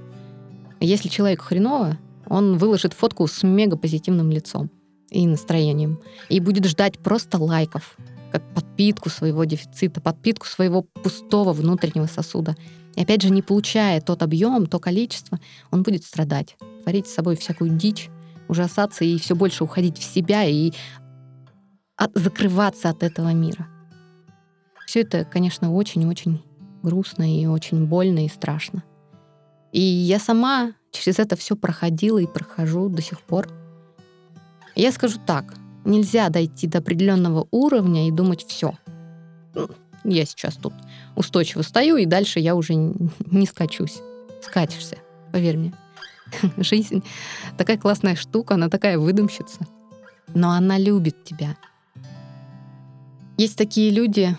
Если 0.80 1.08
человек 1.08 1.42
хреново, 1.42 1.98
он 2.28 2.58
выложит 2.58 2.92
фотку 2.92 3.26
с 3.26 3.42
мега 3.42 3.76
позитивным 3.76 4.30
лицом 4.30 4.70
и 5.10 5.26
настроением. 5.26 6.00
И 6.28 6.40
будет 6.40 6.66
ждать 6.66 6.98
просто 6.98 7.38
лайков, 7.38 7.96
как 8.30 8.42
подпитку 8.54 9.08
своего 9.08 9.44
дефицита, 9.44 10.00
подпитку 10.00 10.46
своего 10.46 10.82
пустого 10.82 11.52
внутреннего 11.52 12.06
сосуда. 12.06 12.56
И 12.96 13.02
опять 13.02 13.22
же, 13.22 13.30
не 13.30 13.42
получая 13.42 14.00
тот 14.00 14.22
объем, 14.22 14.66
то 14.66 14.80
количество, 14.80 15.38
он 15.70 15.82
будет 15.82 16.04
страдать, 16.04 16.56
творить 16.82 17.06
с 17.06 17.14
собой 17.14 17.36
всякую 17.36 17.70
дичь, 17.70 18.08
ужасаться 18.48 19.04
и 19.04 19.18
все 19.18 19.36
больше 19.36 19.64
уходить 19.64 19.98
в 19.98 20.02
себя 20.02 20.44
и 20.44 20.72
от, 21.96 22.10
закрываться 22.14 22.88
от 22.88 23.02
этого 23.02 23.32
мира. 23.32 23.68
Все 24.86 25.02
это, 25.02 25.24
конечно, 25.24 25.72
очень-очень 25.72 26.42
грустно 26.82 27.40
и 27.40 27.46
очень 27.46 27.86
больно 27.86 28.24
и 28.24 28.28
страшно. 28.28 28.82
И 29.72 29.80
я 29.80 30.18
сама 30.18 30.72
через 30.90 31.18
это 31.18 31.36
все 31.36 31.56
проходила 31.56 32.18
и 32.18 32.26
прохожу 32.26 32.88
до 32.88 33.02
сих 33.02 33.20
пор. 33.20 33.48
Я 34.74 34.92
скажу 34.92 35.18
так, 35.26 35.54
нельзя 35.84 36.28
дойти 36.28 36.66
до 36.66 36.78
определенного 36.78 37.46
уровня 37.50 38.08
и 38.08 38.12
думать 38.12 38.44
все. 38.46 38.74
Я 40.08 40.24
сейчас 40.24 40.54
тут 40.54 40.72
устойчиво 41.16 41.62
стою, 41.62 41.96
и 41.96 42.06
дальше 42.06 42.40
я 42.40 42.54
уже 42.54 42.74
не 42.74 43.46
скачусь. 43.46 43.98
Скатишься, 44.42 44.98
поверь 45.32 45.56
мне. 45.56 45.72
Жизнь 46.56 47.02
такая 47.58 47.76
классная 47.76 48.16
штука, 48.16 48.54
она 48.54 48.68
такая 48.68 48.98
выдумщица. 48.98 49.66
Но 50.34 50.50
она 50.50 50.78
любит 50.78 51.24
тебя. 51.24 51.56
Есть 53.36 53.56
такие 53.56 53.90
люди, 53.90 54.36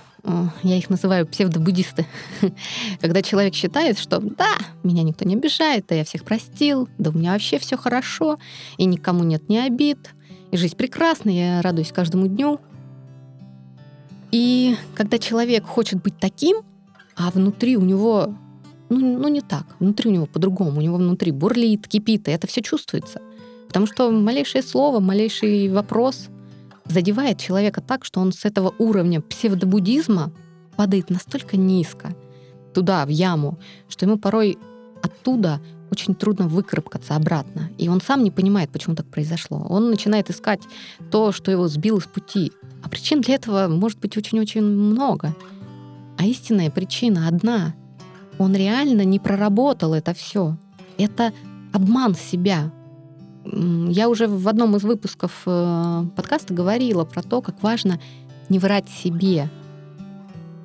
я 0.63 0.77
их 0.77 0.89
называю 0.89 1.27
псевдобуддисты, 1.27 2.05
когда 3.01 3.21
человек 3.21 3.53
считает, 3.53 3.99
что 3.99 4.19
да, 4.19 4.57
меня 4.83 5.03
никто 5.03 5.23
не 5.25 5.35
обижает, 5.35 5.85
да 5.87 5.95
я 5.95 6.03
всех 6.03 6.23
простил, 6.23 6.89
да 6.97 7.11
у 7.11 7.13
меня 7.13 7.33
вообще 7.33 7.59
все 7.59 7.77
хорошо, 7.77 8.39
и 8.77 8.85
никому 8.85 9.23
нет 9.23 9.49
ни 9.49 9.57
обид, 9.57 10.15
и 10.51 10.57
жизнь 10.57 10.75
прекрасна, 10.75 11.29
я 11.29 11.61
радуюсь 11.61 11.91
каждому 11.91 12.27
дню. 12.27 12.59
И 14.31 14.75
когда 14.95 15.17
человек 15.19 15.65
хочет 15.65 16.01
быть 16.01 16.17
таким, 16.19 16.57
а 17.15 17.31
внутри 17.31 17.77
у 17.77 17.81
него, 17.81 18.35
ну, 18.89 19.17
ну 19.19 19.27
не 19.27 19.41
так, 19.41 19.65
внутри 19.79 20.09
у 20.09 20.13
него 20.13 20.25
по-другому, 20.25 20.79
у 20.79 20.81
него 20.81 20.97
внутри 20.97 21.31
бурлит, 21.31 21.87
кипит, 21.87 22.27
и 22.27 22.31
это 22.31 22.47
все 22.47 22.61
чувствуется. 22.61 23.21
Потому 23.67 23.85
что 23.85 24.11
малейшее 24.11 24.63
слово, 24.63 24.99
малейший 24.99 25.69
вопрос 25.69 26.27
задевает 26.85 27.39
человека 27.39 27.81
так, 27.81 28.05
что 28.05 28.19
он 28.19 28.31
с 28.31 28.45
этого 28.45 28.73
уровня 28.77 29.21
псевдобуддизма 29.21 30.31
падает 30.75 31.09
настолько 31.09 31.57
низко, 31.57 32.15
туда, 32.73 33.05
в 33.05 33.09
яму, 33.09 33.59
что 33.89 34.05
ему 34.05 34.17
порой 34.17 34.57
оттуда 35.01 35.59
очень 35.91 36.15
трудно 36.15 36.47
выкарабкаться 36.47 37.15
обратно. 37.15 37.69
И 37.77 37.89
он 37.89 38.01
сам 38.01 38.23
не 38.23 38.31
понимает, 38.31 38.69
почему 38.69 38.95
так 38.95 39.07
произошло. 39.07 39.65
Он 39.69 39.89
начинает 39.89 40.29
искать 40.29 40.61
то, 41.11 41.31
что 41.31 41.51
его 41.51 41.67
сбило 41.67 41.99
с 41.99 42.05
пути. 42.05 42.51
А 42.83 42.89
причин 42.89 43.21
для 43.21 43.35
этого 43.35 43.67
может 43.67 43.99
быть 43.99 44.17
очень-очень 44.17 44.63
много. 44.63 45.35
А 46.17 46.25
истинная 46.25 46.69
причина 46.69 47.27
одна. 47.27 47.75
Он 48.37 48.55
реально 48.55 49.03
не 49.03 49.19
проработал 49.19 49.93
это 49.93 50.13
все. 50.13 50.57
Это 50.97 51.33
обман 51.73 52.15
себя. 52.15 52.71
Я 53.45 54.09
уже 54.09 54.27
в 54.27 54.47
одном 54.47 54.75
из 54.75 54.83
выпусков 54.83 55.43
э, 55.45 56.05
подкаста 56.15 56.53
говорила 56.53 57.05
про 57.05 57.23
то, 57.23 57.41
как 57.41 57.63
важно 57.63 57.99
не 58.49 58.59
врать 58.59 58.89
себе. 58.89 59.49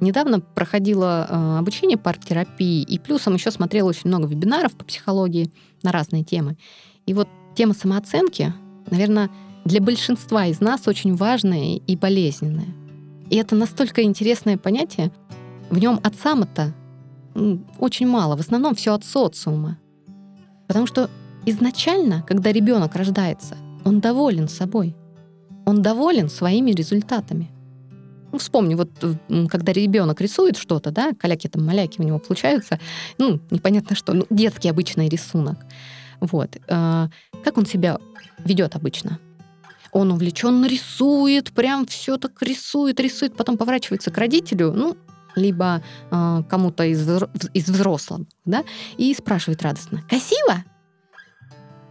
Недавно 0.00 0.40
проходила 0.40 1.26
э, 1.28 1.58
обучение 1.58 1.96
партерапии, 1.96 2.82
и 2.82 2.98
плюсом 2.98 3.34
еще 3.34 3.52
смотрела 3.52 3.88
очень 3.88 4.08
много 4.08 4.26
вебинаров 4.26 4.72
по 4.72 4.84
психологии 4.84 5.52
на 5.84 5.92
разные 5.92 6.24
темы. 6.24 6.56
И 7.06 7.14
вот 7.14 7.28
тема 7.54 7.72
самооценки, 7.72 8.52
наверное, 8.90 9.30
для 9.64 9.80
большинства 9.80 10.46
из 10.46 10.60
нас 10.60 10.88
очень 10.88 11.14
важная 11.14 11.76
и 11.76 11.96
болезненная. 11.96 12.74
И 13.30 13.36
это 13.36 13.54
настолько 13.54 14.02
интересное 14.02 14.58
понятие. 14.58 15.12
В 15.70 15.78
нем 15.78 16.00
от 16.02 16.16
сама-то 16.16 16.74
очень 17.78 18.06
мало, 18.06 18.36
в 18.36 18.40
основном 18.40 18.74
все 18.74 18.92
от 18.92 19.04
социума. 19.04 19.78
Потому 20.66 20.86
что 20.86 21.08
изначально, 21.46 22.22
когда 22.22 22.52
ребенок 22.52 22.94
рождается, 22.94 23.56
он 23.84 24.00
доволен 24.00 24.48
собой. 24.48 24.94
Он 25.64 25.80
доволен 25.80 26.28
своими 26.28 26.72
результатами. 26.72 27.50
Ну, 28.32 28.38
вспомни, 28.38 28.74
вот 28.74 28.90
когда 29.48 29.72
ребенок 29.72 30.20
рисует 30.20 30.56
что-то, 30.56 30.90
да, 30.90 31.12
каляки 31.18 31.48
там, 31.48 31.64
маляки 31.64 32.00
у 32.00 32.04
него 32.04 32.18
получаются, 32.18 32.80
ну, 33.18 33.40
непонятно 33.50 33.94
что, 33.94 34.14
ну, 34.14 34.26
детский 34.30 34.68
обычный 34.68 35.08
рисунок. 35.08 35.58
Вот. 36.20 36.56
Э, 36.68 37.08
как 37.44 37.58
он 37.58 37.66
себя 37.66 37.98
ведет 38.38 38.74
обычно? 38.74 39.18
Он 39.92 40.10
увлеченно 40.10 40.66
рисует, 40.66 41.52
прям 41.52 41.86
все 41.86 42.16
так 42.16 42.40
рисует, 42.42 42.98
рисует, 42.98 43.36
потом 43.36 43.58
поворачивается 43.58 44.10
к 44.10 44.18
родителю, 44.18 44.72
ну, 44.72 44.96
либо 45.36 45.82
э, 46.10 46.42
кому-то 46.48 46.84
из, 46.84 47.06
из 47.54 47.68
взрослых, 47.68 48.26
да, 48.44 48.64
и 48.96 49.14
спрашивает 49.14 49.62
радостно, 49.62 50.02
красиво? 50.08 50.64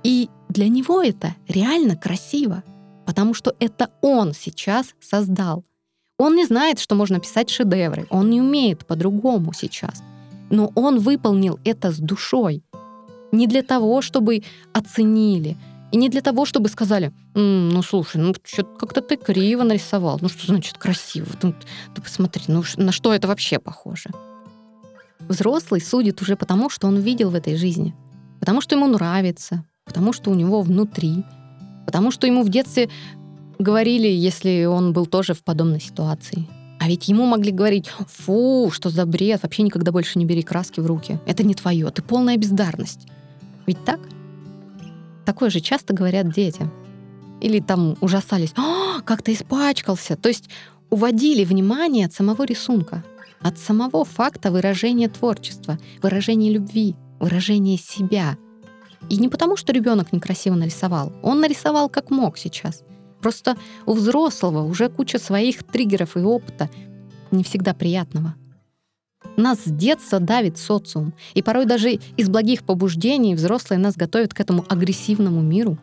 И 0.03 0.29
для 0.49 0.67
него 0.67 1.01
это 1.01 1.35
реально 1.47 1.95
красиво, 1.95 2.63
потому 3.05 3.33
что 3.33 3.55
это 3.59 3.89
он 4.01 4.33
сейчас 4.33 4.95
создал. 4.99 5.63
Он 6.17 6.35
не 6.35 6.45
знает, 6.45 6.79
что 6.79 6.95
можно 6.95 7.19
писать 7.19 7.49
шедевры, 7.49 8.07
он 8.09 8.29
не 8.29 8.41
умеет 8.41 8.85
по-другому 8.85 9.53
сейчас. 9.53 10.03
Но 10.49 10.71
он 10.75 10.99
выполнил 10.99 11.59
это 11.63 11.91
с 11.91 11.97
душой. 11.97 12.63
Не 13.31 13.47
для 13.47 13.63
того, 13.63 14.01
чтобы 14.01 14.43
оценили, 14.73 15.57
и 15.91 15.97
не 15.97 16.09
для 16.09 16.21
того, 16.21 16.45
чтобы 16.45 16.69
сказали, 16.69 17.11
М, 17.35 17.69
ну 17.69 17.83
слушай, 17.83 18.17
ну 18.17 18.33
что 18.43 18.63
как-то 18.63 19.01
ты 19.01 19.17
криво 19.17 19.63
нарисовал. 19.63 20.19
Ну 20.21 20.29
что 20.29 20.47
значит 20.47 20.77
красиво? 20.77 21.27
Ты, 21.39 21.53
ты 21.93 22.01
посмотри, 22.01 22.43
ну 22.47 22.63
на 22.77 22.91
что 22.91 23.13
это 23.13 23.27
вообще 23.27 23.59
похоже? 23.59 24.09
Взрослый 25.19 25.81
судит 25.81 26.21
уже 26.21 26.35
потому, 26.35 26.69
что 26.69 26.87
он 26.87 26.97
видел 26.97 27.29
в 27.29 27.35
этой 27.35 27.55
жизни. 27.55 27.93
Потому 28.39 28.61
что 28.61 28.75
ему 28.75 28.87
нравится, 28.87 29.63
потому 29.85 30.13
что 30.13 30.31
у 30.31 30.33
него 30.33 30.61
внутри, 30.61 31.23
потому 31.85 32.11
что 32.11 32.25
ему 32.25 32.43
в 32.43 32.49
детстве 32.49 32.89
говорили, 33.59 34.07
если 34.07 34.65
он 34.65 34.93
был 34.93 35.05
тоже 35.05 35.33
в 35.33 35.43
подобной 35.43 35.79
ситуации. 35.79 36.47
А 36.79 36.87
ведь 36.87 37.07
ему 37.07 37.27
могли 37.27 37.51
говорить, 37.51 37.87
фу, 38.07 38.71
что 38.71 38.89
за 38.89 39.05
бред, 39.05 39.43
вообще 39.43 39.61
никогда 39.61 39.91
больше 39.91 40.17
не 40.17 40.25
бери 40.25 40.41
краски 40.41 40.79
в 40.79 40.87
руки. 40.87 41.19
Это 41.27 41.43
не 41.43 41.53
твое, 41.53 41.91
ты 41.91 42.01
полная 42.01 42.37
бездарность. 42.37 43.07
Ведь 43.67 43.83
так? 43.85 43.99
Такое 45.25 45.49
же 45.49 45.59
часто 45.59 45.93
говорят 45.93 46.33
детям. 46.33 46.71
Или 47.41 47.59
там 47.59 47.95
ужасались, 48.01 48.53
а, 48.55 49.01
как 49.01 49.21
ты 49.21 49.33
испачкался. 49.33 50.15
То 50.15 50.29
есть 50.29 50.49
уводили 50.89 51.43
внимание 51.43 52.05
от 52.05 52.13
самого 52.13 52.43
рисунка. 52.43 53.03
от 53.43 53.57
самого 53.57 54.05
факта 54.05 54.51
выражения 54.51 55.09
творчества, 55.09 55.79
выражения 56.03 56.51
любви, 56.51 56.95
выражения 57.19 57.77
себя. 57.77 58.37
И 59.09 59.17
не 59.17 59.29
потому, 59.29 59.57
что 59.57 59.73
ребенок 59.73 60.13
некрасиво 60.13 60.53
нарисовал. 60.53 61.11
Он 61.23 61.41
нарисовал 61.41 61.89
как 61.89 62.11
мог 62.11 62.37
сейчас. 62.37 62.83
Просто 63.19 63.57
у 63.85 63.93
взрослого 63.93 64.63
уже 64.63 64.89
куча 64.89 65.17
своих 65.17 65.63
триггеров 65.63 66.17
и 66.17 66.19
опыта, 66.19 66.69
не 67.31 67.43
всегда 67.43 67.73
приятного. 67.73 68.35
Нас 69.37 69.59
с 69.63 69.71
детства 69.71 70.19
давит 70.19 70.57
социум, 70.57 71.13
и 71.33 71.41
порой 71.41 71.65
даже 71.65 71.91
из 72.17 72.29
благих 72.29 72.63
побуждений 72.63 73.35
взрослые 73.35 73.79
нас 73.79 73.95
готовят 73.95 74.33
к 74.33 74.39
этому 74.39 74.65
агрессивному 74.67 75.41
миру, 75.41 75.77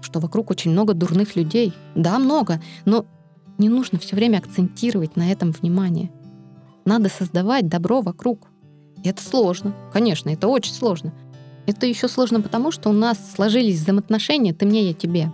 что 0.00 0.20
вокруг 0.20 0.50
очень 0.50 0.70
много 0.70 0.94
дурных 0.94 1.36
людей. 1.36 1.72
Да, 1.94 2.18
много, 2.18 2.62
но 2.84 3.06
не 3.58 3.68
нужно 3.68 3.98
все 3.98 4.16
время 4.16 4.38
акцентировать 4.38 5.16
на 5.16 5.30
этом 5.30 5.52
внимание. 5.52 6.10
Надо 6.84 7.08
создавать 7.08 7.68
добро 7.68 8.00
вокруг. 8.00 8.48
И 9.02 9.08
это 9.08 9.22
сложно. 9.22 9.74
Конечно, 9.92 10.30
это 10.30 10.48
очень 10.48 10.72
сложно. 10.72 11.12
Это 11.66 11.86
еще 11.86 12.08
сложно 12.08 12.40
потому, 12.40 12.70
что 12.72 12.90
у 12.90 12.92
нас 12.92 13.18
сложились 13.34 13.80
взаимоотношения 13.80 14.52
«ты 14.52 14.66
мне, 14.66 14.88
я 14.88 14.94
тебе». 14.94 15.32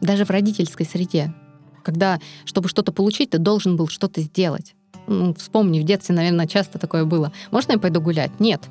Даже 0.00 0.24
в 0.24 0.30
родительской 0.30 0.84
среде. 0.84 1.32
Когда, 1.82 2.20
чтобы 2.44 2.68
что-то 2.68 2.92
получить, 2.92 3.30
ты 3.30 3.38
должен 3.38 3.76
был 3.76 3.88
что-то 3.88 4.20
сделать. 4.20 4.74
Ну, 5.06 5.34
вспомни, 5.34 5.80
в 5.80 5.84
детстве, 5.84 6.14
наверное, 6.14 6.46
часто 6.46 6.78
такое 6.78 7.04
было. 7.04 7.32
Можно 7.50 7.72
я 7.72 7.78
пойду 7.78 8.00
гулять? 8.00 8.38
Нет. 8.40 8.62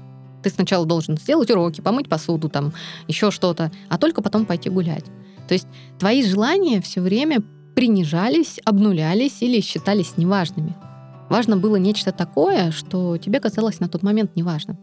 Ты 0.44 0.50
сначала 0.50 0.86
должен 0.86 1.18
сделать 1.18 1.52
уроки, 1.52 1.82
помыть 1.82 2.10
посуду, 2.10 2.50
там, 2.50 2.74
еще 3.08 3.32
что-то, 3.32 3.72
а 3.90 3.98
только 3.98 4.22
потом 4.22 4.46
пойти 4.46 4.70
гулять. 4.70 5.06
То 5.48 5.54
есть 5.54 5.68
твои 6.00 6.24
желания 6.24 6.82
все 6.82 7.02
время 7.02 7.42
принижались, 7.76 8.60
обнулялись 8.66 9.42
или 9.42 9.62
считались 9.62 10.18
неважными. 10.18 10.76
Важно 11.30 11.58
было 11.58 11.76
нечто 11.78 12.12
такое, 12.12 12.72
что 12.72 13.18
тебе 13.18 13.40
казалось 13.40 13.80
на 13.80 13.88
тот 13.88 14.04
момент 14.04 14.36
неважным. 14.36 14.78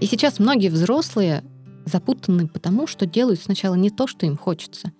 И 0.00 0.06
сейчас 0.06 0.38
многие 0.38 0.68
взрослые 0.68 1.44
запутаны 1.84 2.48
потому, 2.48 2.86
что 2.86 3.06
делают 3.06 3.40
сначала 3.40 3.74
не 3.74 3.90
то, 3.90 4.06
что 4.06 4.26
им 4.26 4.36
хочется, 4.36 4.92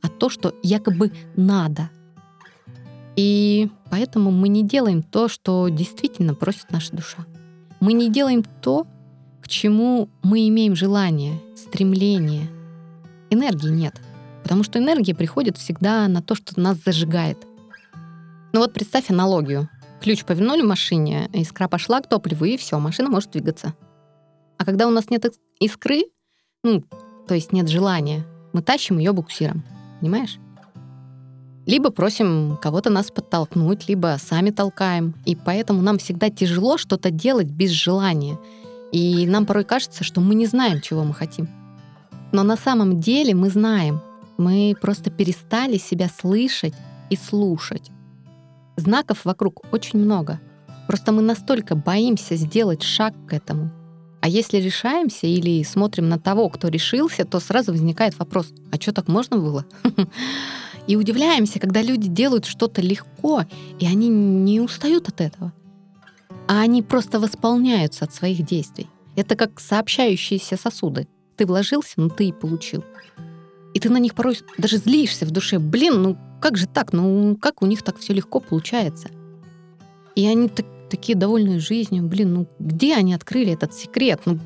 а 0.00 0.08
то, 0.08 0.28
что 0.28 0.54
якобы 0.62 1.12
надо. 1.36 1.90
И 3.16 3.70
поэтому 3.90 4.30
мы 4.30 4.48
не 4.48 4.62
делаем 4.62 5.02
то, 5.02 5.28
что 5.28 5.68
действительно 5.68 6.34
просит 6.34 6.70
наша 6.70 6.94
душа. 6.94 7.24
Мы 7.80 7.94
не 7.94 8.10
делаем 8.10 8.44
то, 8.60 8.86
к 9.40 9.48
чему 9.48 10.08
мы 10.22 10.48
имеем 10.48 10.76
желание, 10.76 11.40
стремление. 11.56 12.48
Энергии 13.30 13.70
нет. 13.70 13.94
Потому 14.42 14.62
что 14.62 14.78
энергия 14.78 15.14
приходит 15.14 15.56
всегда 15.56 16.06
на 16.08 16.22
то, 16.22 16.34
что 16.34 16.60
нас 16.60 16.78
зажигает. 16.84 17.38
Ну 18.52 18.60
вот 18.60 18.72
представь 18.72 19.10
аналогию. 19.10 19.68
Ключ 20.00 20.24
повернули 20.24 20.62
в 20.62 20.66
машине, 20.66 21.28
искра 21.32 21.68
пошла 21.68 22.00
к 22.00 22.08
топливу, 22.08 22.44
и 22.44 22.56
все, 22.56 22.78
машина 22.78 23.08
может 23.08 23.30
двигаться. 23.30 23.74
А 24.58 24.64
когда 24.64 24.86
у 24.86 24.90
нас 24.90 25.10
нет 25.10 25.26
искры, 25.58 26.04
ну, 26.62 26.82
то 27.26 27.34
есть 27.34 27.52
нет 27.52 27.68
желания, 27.68 28.24
мы 28.52 28.62
тащим 28.62 28.98
ее 28.98 29.12
буксиром. 29.12 29.64
Понимаешь? 30.00 30.38
Либо 31.66 31.90
просим 31.90 32.56
кого-то 32.62 32.90
нас 32.90 33.10
подтолкнуть, 33.10 33.88
либо 33.88 34.16
сами 34.20 34.50
толкаем. 34.50 35.14
И 35.24 35.34
поэтому 35.34 35.82
нам 35.82 35.98
всегда 35.98 36.30
тяжело 36.30 36.78
что-то 36.78 37.10
делать 37.10 37.48
без 37.48 37.70
желания. 37.70 38.38
И 38.92 39.26
нам 39.26 39.46
порой 39.46 39.64
кажется, 39.64 40.04
что 40.04 40.20
мы 40.20 40.36
не 40.36 40.46
знаем, 40.46 40.80
чего 40.80 41.02
мы 41.02 41.12
хотим. 41.12 41.48
Но 42.30 42.44
на 42.44 42.56
самом 42.56 43.00
деле 43.00 43.34
мы 43.34 43.50
знаем. 43.50 44.00
Мы 44.38 44.76
просто 44.80 45.10
перестали 45.10 45.76
себя 45.76 46.08
слышать 46.08 46.74
и 47.10 47.16
слушать. 47.16 47.90
Знаков 48.76 49.24
вокруг 49.24 49.62
очень 49.72 49.98
много. 49.98 50.40
Просто 50.86 51.10
мы 51.10 51.20
настолько 51.20 51.74
боимся 51.74 52.36
сделать 52.36 52.82
шаг 52.82 53.12
к 53.26 53.32
этому. 53.32 53.70
А 54.20 54.28
если 54.28 54.58
решаемся 54.58 55.26
или 55.26 55.64
смотрим 55.64 56.08
на 56.08 56.18
того, 56.18 56.48
кто 56.48 56.68
решился, 56.68 57.24
то 57.24 57.40
сразу 57.40 57.72
возникает 57.72 58.18
вопрос, 58.18 58.52
а 58.70 58.76
что 58.76 58.92
так 58.92 59.08
можно 59.08 59.38
было? 59.38 59.64
И 60.86 60.96
удивляемся, 60.96 61.58
когда 61.58 61.82
люди 61.82 62.08
делают 62.08 62.44
что-то 62.44 62.80
легко, 62.80 63.44
и 63.80 63.86
они 63.86 64.08
не 64.08 64.60
устают 64.60 65.08
от 65.08 65.20
этого. 65.20 65.52
А 66.48 66.60
они 66.60 66.82
просто 66.82 67.18
восполняются 67.18 68.04
от 68.04 68.14
своих 68.14 68.44
действий. 68.44 68.88
Это 69.16 69.34
как 69.34 69.58
сообщающиеся 69.58 70.56
сосуды. 70.56 71.08
Ты 71.36 71.46
вложился, 71.46 71.94
но 71.96 72.08
ты 72.08 72.28
и 72.28 72.32
получил. 72.32 72.84
И 73.74 73.80
ты 73.80 73.90
на 73.90 73.98
них 73.98 74.14
порой 74.14 74.38
даже 74.56 74.78
злишься 74.78 75.26
в 75.26 75.30
душе. 75.30 75.58
Блин, 75.58 76.02
ну 76.02 76.16
как 76.40 76.56
же 76.56 76.66
так? 76.66 76.92
Ну 76.92 77.36
как 77.36 77.62
у 77.62 77.66
них 77.66 77.82
так 77.82 77.98
все 77.98 78.12
легко 78.12 78.40
получается? 78.40 79.08
И 80.14 80.26
они 80.26 80.48
так, 80.48 80.66
такие 80.88 81.16
довольные 81.16 81.58
жизнью. 81.58 82.04
Блин, 82.04 82.32
ну 82.32 82.46
где 82.58 82.94
они 82.94 83.12
открыли 83.12 83.52
этот 83.52 83.74
секрет? 83.74 84.20
Ну, 84.24 84.38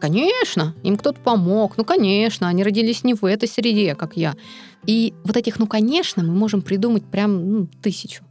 конечно, 0.00 0.74
им 0.82 0.96
кто-то 0.96 1.20
помог. 1.20 1.76
Ну, 1.76 1.84
конечно, 1.84 2.48
они 2.48 2.62
родились 2.64 3.04
не 3.04 3.14
в 3.14 3.24
этой 3.24 3.48
среде, 3.48 3.94
как 3.94 4.16
я. 4.16 4.34
И 4.86 5.14
вот 5.24 5.36
этих 5.36 5.58
«ну, 5.58 5.66
конечно» 5.66 6.22
мы 6.22 6.34
можем 6.34 6.62
придумать 6.62 7.04
прям 7.04 7.50
ну, 7.50 7.66
тысячу. 7.82 8.24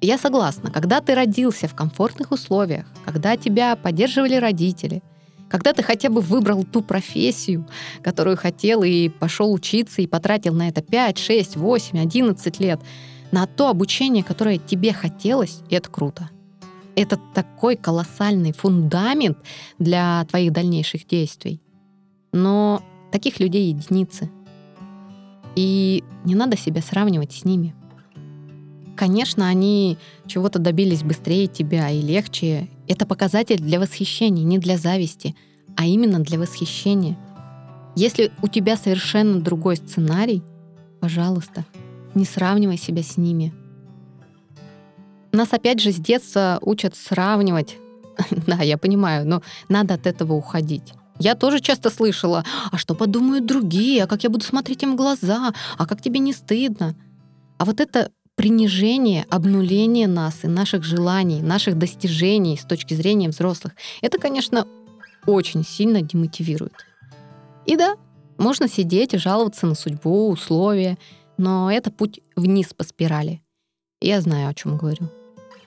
Я 0.00 0.18
согласна, 0.18 0.70
когда 0.70 1.00
ты 1.00 1.14
родился 1.14 1.68
в 1.68 1.74
комфортных 1.74 2.32
условиях, 2.32 2.86
когда 3.04 3.36
тебя 3.36 3.76
поддерживали 3.76 4.34
родители, 4.34 5.02
когда 5.48 5.72
ты 5.72 5.82
хотя 5.82 6.10
бы 6.10 6.20
выбрал 6.20 6.64
ту 6.64 6.82
профессию, 6.82 7.66
которую 8.02 8.36
хотел, 8.36 8.82
и 8.82 9.08
пошел 9.08 9.52
учиться, 9.52 10.02
и 10.02 10.06
потратил 10.06 10.52
на 10.52 10.68
это 10.68 10.82
5, 10.82 11.16
6, 11.16 11.56
8, 11.56 11.98
11 11.98 12.60
лет, 12.60 12.80
на 13.30 13.46
то 13.46 13.68
обучение, 13.68 14.24
которое 14.24 14.58
тебе 14.58 14.92
хотелось, 14.92 15.60
это 15.70 15.88
круто. 15.88 16.28
Это 16.96 17.18
такой 17.34 17.76
колоссальный 17.76 18.52
фундамент 18.52 19.38
для 19.78 20.24
твоих 20.28 20.52
дальнейших 20.52 21.06
действий. 21.06 21.60
Но 22.32 22.82
таких 23.10 23.40
людей 23.40 23.68
единицы— 23.68 24.30
и 25.56 26.04
не 26.24 26.34
надо 26.34 26.56
себя 26.56 26.82
сравнивать 26.82 27.32
с 27.32 27.44
ними. 27.44 27.74
Конечно, 28.96 29.48
они 29.48 29.98
чего-то 30.26 30.58
добились 30.58 31.02
быстрее 31.02 31.48
тебя 31.48 31.90
и 31.90 32.00
легче. 32.00 32.68
Это 32.86 33.06
показатель 33.06 33.58
для 33.58 33.80
восхищения, 33.80 34.44
не 34.44 34.58
для 34.58 34.78
зависти, 34.78 35.34
а 35.76 35.84
именно 35.84 36.20
для 36.20 36.38
восхищения. 36.38 37.18
Если 37.96 38.30
у 38.42 38.48
тебя 38.48 38.76
совершенно 38.76 39.40
другой 39.40 39.76
сценарий, 39.76 40.42
пожалуйста, 41.00 41.64
не 42.14 42.24
сравнивай 42.24 42.76
себя 42.76 43.02
с 43.02 43.16
ними. 43.16 43.52
Нас 45.32 45.52
опять 45.52 45.80
же 45.80 45.90
с 45.90 45.96
детства 45.96 46.58
учат 46.62 46.94
сравнивать. 46.94 47.76
да, 48.46 48.62
я 48.62 48.78
понимаю, 48.78 49.26
но 49.26 49.42
надо 49.68 49.94
от 49.94 50.06
этого 50.06 50.34
уходить. 50.34 50.92
Я 51.18 51.34
тоже 51.34 51.60
часто 51.60 51.90
слышала, 51.90 52.44
а 52.72 52.78
что 52.78 52.94
подумают 52.94 53.46
другие, 53.46 54.04
а 54.04 54.06
как 54.06 54.24
я 54.24 54.30
буду 54.30 54.44
смотреть 54.44 54.82
им 54.82 54.92
в 54.92 54.96
глаза, 54.96 55.52
а 55.78 55.86
как 55.86 56.02
тебе 56.02 56.18
не 56.18 56.32
стыдно. 56.32 56.94
А 57.58 57.64
вот 57.64 57.80
это 57.80 58.10
принижение, 58.34 59.24
обнуление 59.30 60.08
нас 60.08 60.40
и 60.42 60.48
наших 60.48 60.82
желаний, 60.82 61.40
наших 61.40 61.78
достижений 61.78 62.56
с 62.56 62.64
точки 62.64 62.94
зрения 62.94 63.28
взрослых, 63.28 63.74
это, 64.02 64.18
конечно, 64.18 64.66
очень 65.26 65.64
сильно 65.64 66.02
демотивирует. 66.02 66.74
И 67.64 67.76
да, 67.76 67.94
можно 68.36 68.68
сидеть 68.68 69.14
и 69.14 69.18
жаловаться 69.18 69.66
на 69.66 69.74
судьбу, 69.74 70.28
условия, 70.28 70.98
но 71.36 71.70
это 71.70 71.90
путь 71.90 72.20
вниз 72.34 72.74
по 72.74 72.84
спирали. 72.84 73.40
Я 74.00 74.20
знаю, 74.20 74.48
о 74.48 74.54
чем 74.54 74.76
говорю. 74.76 75.08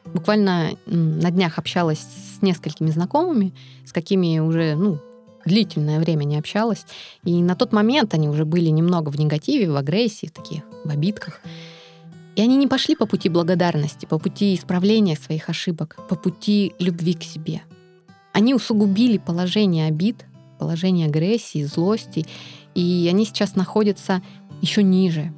Буквально 0.06 0.72
на 0.86 1.32
днях 1.32 1.58
общалась 1.58 2.00
с 2.00 2.42
несколькими 2.42 2.92
знакомыми, 2.92 3.54
с 3.86 3.92
какими 3.92 4.40
уже 4.40 4.76
ну, 4.76 5.00
длительное 5.48 6.00
время 6.00 6.26
не 6.26 6.38
общалась. 6.38 6.86
И 7.24 7.42
на 7.42 7.56
тот 7.56 7.74
момент 7.74 8.14
они 8.14 8.30
уже 8.30 8.46
были 8.46 8.70
немного 8.70 9.10
в 9.10 9.18
негативе, 9.18 9.72
в 9.72 9.76
агрессии, 9.76 10.28
таких, 10.28 10.64
в 10.84 10.90
обидках. 10.90 11.42
И 12.36 12.42
они 12.42 12.56
не 12.56 12.68
пошли 12.68 12.96
по 12.96 13.08
пути 13.08 13.30
благодарности, 13.30 14.06
по 14.06 14.20
пути 14.20 14.54
исправления 14.54 15.16
своих 15.16 15.50
ошибок, 15.50 15.98
по 16.08 16.16
пути 16.16 16.74
любви 16.78 17.14
к 17.14 17.24
себе. 17.24 17.62
Они 18.32 18.54
усугубили 18.54 19.18
положение 19.18 19.88
обид, 19.88 20.26
положение 20.60 21.08
агрессии, 21.08 21.64
злости, 21.64 22.28
и 22.76 23.08
они 23.12 23.26
сейчас 23.26 23.56
находятся 23.56 24.22
еще 24.62 24.84
ниже, 24.84 25.34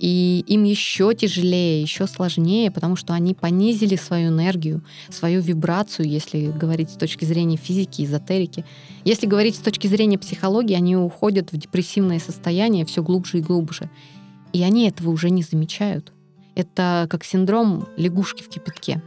и 0.00 0.42
им 0.46 0.64
еще 0.64 1.14
тяжелее, 1.14 1.82
еще 1.82 2.06
сложнее, 2.06 2.70
потому 2.70 2.96
что 2.96 3.12
они 3.12 3.34
понизили 3.34 3.96
свою 3.96 4.28
энергию, 4.28 4.82
свою 5.10 5.42
вибрацию, 5.42 6.08
если 6.08 6.46
говорить 6.46 6.88
с 6.88 6.94
точки 6.94 7.26
зрения 7.26 7.58
физики, 7.58 8.02
эзотерики. 8.02 8.64
Если 9.04 9.26
говорить 9.26 9.56
с 9.56 9.58
точки 9.58 9.88
зрения 9.88 10.16
психологии, 10.16 10.74
они 10.74 10.96
уходят 10.96 11.52
в 11.52 11.58
депрессивное 11.58 12.18
состояние 12.18 12.86
все 12.86 13.02
глубже 13.02 13.38
и 13.38 13.42
глубже. 13.42 13.90
И 14.54 14.62
они 14.62 14.88
этого 14.88 15.10
уже 15.10 15.28
не 15.28 15.42
замечают. 15.42 16.14
Это 16.54 17.06
как 17.10 17.22
синдром 17.22 17.86
лягушки 17.98 18.42
в 18.42 18.48
кипятке. 18.48 19.02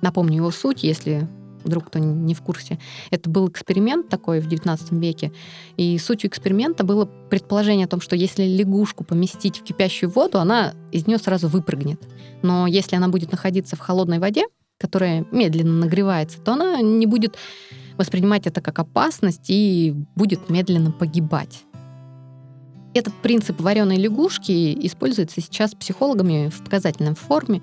Напомню 0.00 0.36
его 0.36 0.52
суть, 0.52 0.84
если 0.84 1.28
вдруг 1.64 1.86
кто 1.86 1.98
не 1.98 2.34
в 2.34 2.42
курсе. 2.42 2.78
Это 3.10 3.30
был 3.30 3.48
эксперимент 3.48 4.08
такой 4.08 4.40
в 4.40 4.48
XIX 4.48 4.78
веке, 4.98 5.32
и 5.76 5.98
сутью 5.98 6.28
эксперимента 6.28 6.84
было 6.84 7.04
предположение 7.04 7.86
о 7.86 7.88
том, 7.88 8.00
что 8.00 8.16
если 8.16 8.44
лягушку 8.44 9.04
поместить 9.04 9.58
в 9.58 9.62
кипящую 9.62 10.10
воду, 10.10 10.38
она 10.38 10.74
из 10.92 11.06
нее 11.06 11.18
сразу 11.18 11.48
выпрыгнет. 11.48 12.00
Но 12.42 12.66
если 12.66 12.96
она 12.96 13.08
будет 13.08 13.32
находиться 13.32 13.76
в 13.76 13.80
холодной 13.80 14.18
воде, 14.18 14.44
которая 14.78 15.26
медленно 15.30 15.74
нагревается, 15.74 16.40
то 16.40 16.54
она 16.54 16.80
не 16.80 17.06
будет 17.06 17.36
воспринимать 17.96 18.46
это 18.46 18.62
как 18.62 18.78
опасность 18.78 19.50
и 19.50 19.94
будет 20.16 20.48
медленно 20.48 20.90
погибать. 20.90 21.64
Этот 22.92 23.14
принцип 23.22 23.60
вареной 23.60 23.96
лягушки 23.96 24.76
используется 24.86 25.40
сейчас 25.40 25.74
психологами 25.74 26.48
в 26.48 26.64
показательной 26.64 27.14
форме, 27.14 27.62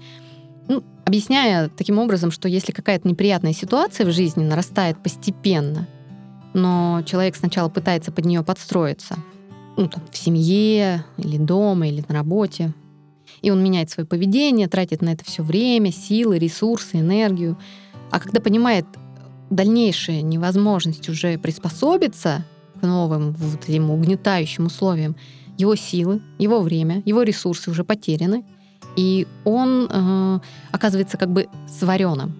ну, 0.67 0.83
объясняя 1.05 1.69
таким 1.69 1.99
образом, 1.99 2.31
что 2.31 2.47
если 2.47 2.71
какая-то 2.71 3.07
неприятная 3.07 3.53
ситуация 3.53 4.05
в 4.05 4.11
жизни 4.11 4.43
нарастает 4.43 5.01
постепенно, 5.01 5.87
но 6.53 7.01
человек 7.05 7.35
сначала 7.35 7.69
пытается 7.69 8.11
под 8.11 8.25
нее 8.25 8.43
подстроиться, 8.43 9.17
ну, 9.77 9.87
там, 9.87 10.03
в 10.11 10.17
семье 10.17 11.05
или 11.17 11.37
дома 11.37 11.87
или 11.87 12.03
на 12.07 12.15
работе, 12.15 12.73
и 13.41 13.51
он 13.51 13.63
меняет 13.63 13.89
свое 13.89 14.07
поведение, 14.07 14.67
тратит 14.67 15.01
на 15.01 15.09
это 15.09 15.23
все 15.23 15.43
время, 15.43 15.91
силы, 15.91 16.39
ресурсы, 16.39 16.97
энергию. 16.97 17.57
А 18.09 18.19
когда 18.19 18.41
понимает 18.41 18.85
дальнейшую 19.49 20.25
невозможность 20.25 21.07
уже 21.09 21.37
приспособиться 21.37 22.45
к 22.79 22.83
новым 22.83 23.33
вот 23.33 23.69
этим 23.69 23.91
угнетающим 23.91 24.65
условиям, 24.65 25.15
его 25.57 25.75
силы, 25.75 26.21
его 26.37 26.61
время, 26.61 27.01
его 27.05 27.23
ресурсы 27.23 27.69
уже 27.69 27.83
потеряны, 27.83 28.43
и 28.97 29.27
он 29.45 29.87
э, 29.89 30.39
оказывается 30.71 31.17
как 31.17 31.29
бы 31.29 31.47
сваренным. 31.69 32.35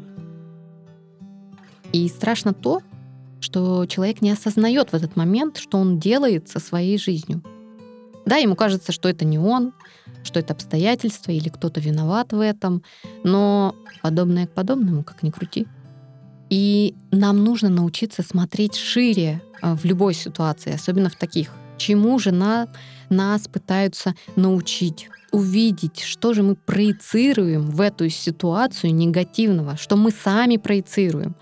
И 1.94 2.10
страшно 2.10 2.54
то, 2.54 2.82
что 3.40 3.86
человек 3.86 4.22
не 4.22 4.32
осознает 4.32 4.90
в 4.90 4.94
этот 4.96 5.16
момент, 5.16 5.58
что 5.58 5.78
он 5.78 6.00
делает 6.00 6.50
со 6.50 6.60
своей 6.60 6.98
жизнью. 6.98 7.42
Да, 8.26 8.36
ему 8.38 8.56
кажется, 8.56 8.92
что 8.92 9.08
это 9.08 9.24
не 9.24 9.40
он, 9.40 9.72
что 10.24 10.40
это 10.40 10.54
обстоятельства 10.54 11.32
или 11.32 11.48
кто-то 11.48 11.80
виноват 11.80 12.34
в 12.34 12.42
этом, 12.42 12.84
но 13.24 13.76
подобное 14.02 14.48
к 14.48 14.54
подобному, 14.54 15.04
как 15.04 15.24
ни 15.24 15.30
крути. 15.30 15.68
И 16.50 16.96
нам 17.12 17.44
нужно 17.44 17.70
научиться 17.70 18.24
смотреть 18.24 18.76
шире 18.76 19.42
э, 19.62 19.76
в 19.76 19.86
любой 19.86 20.16
ситуации, 20.16 20.74
особенно 20.74 21.10
в 21.10 21.16
таких. 21.16 21.52
Чему 21.78 22.18
же 22.18 22.32
на, 22.32 22.68
нас 23.10 23.48
пытаются 23.48 24.16
научить? 24.36 25.10
Увидеть, 25.32 26.02
что 26.02 26.34
же 26.34 26.44
мы 26.44 26.56
проецируем 26.56 27.70
в 27.70 27.82
эту 27.82 28.10
ситуацию 28.10 28.94
негативного, 28.94 29.78
что 29.78 29.96
мы 29.98 30.12
сами 30.12 30.58
проецируем. 30.58 31.36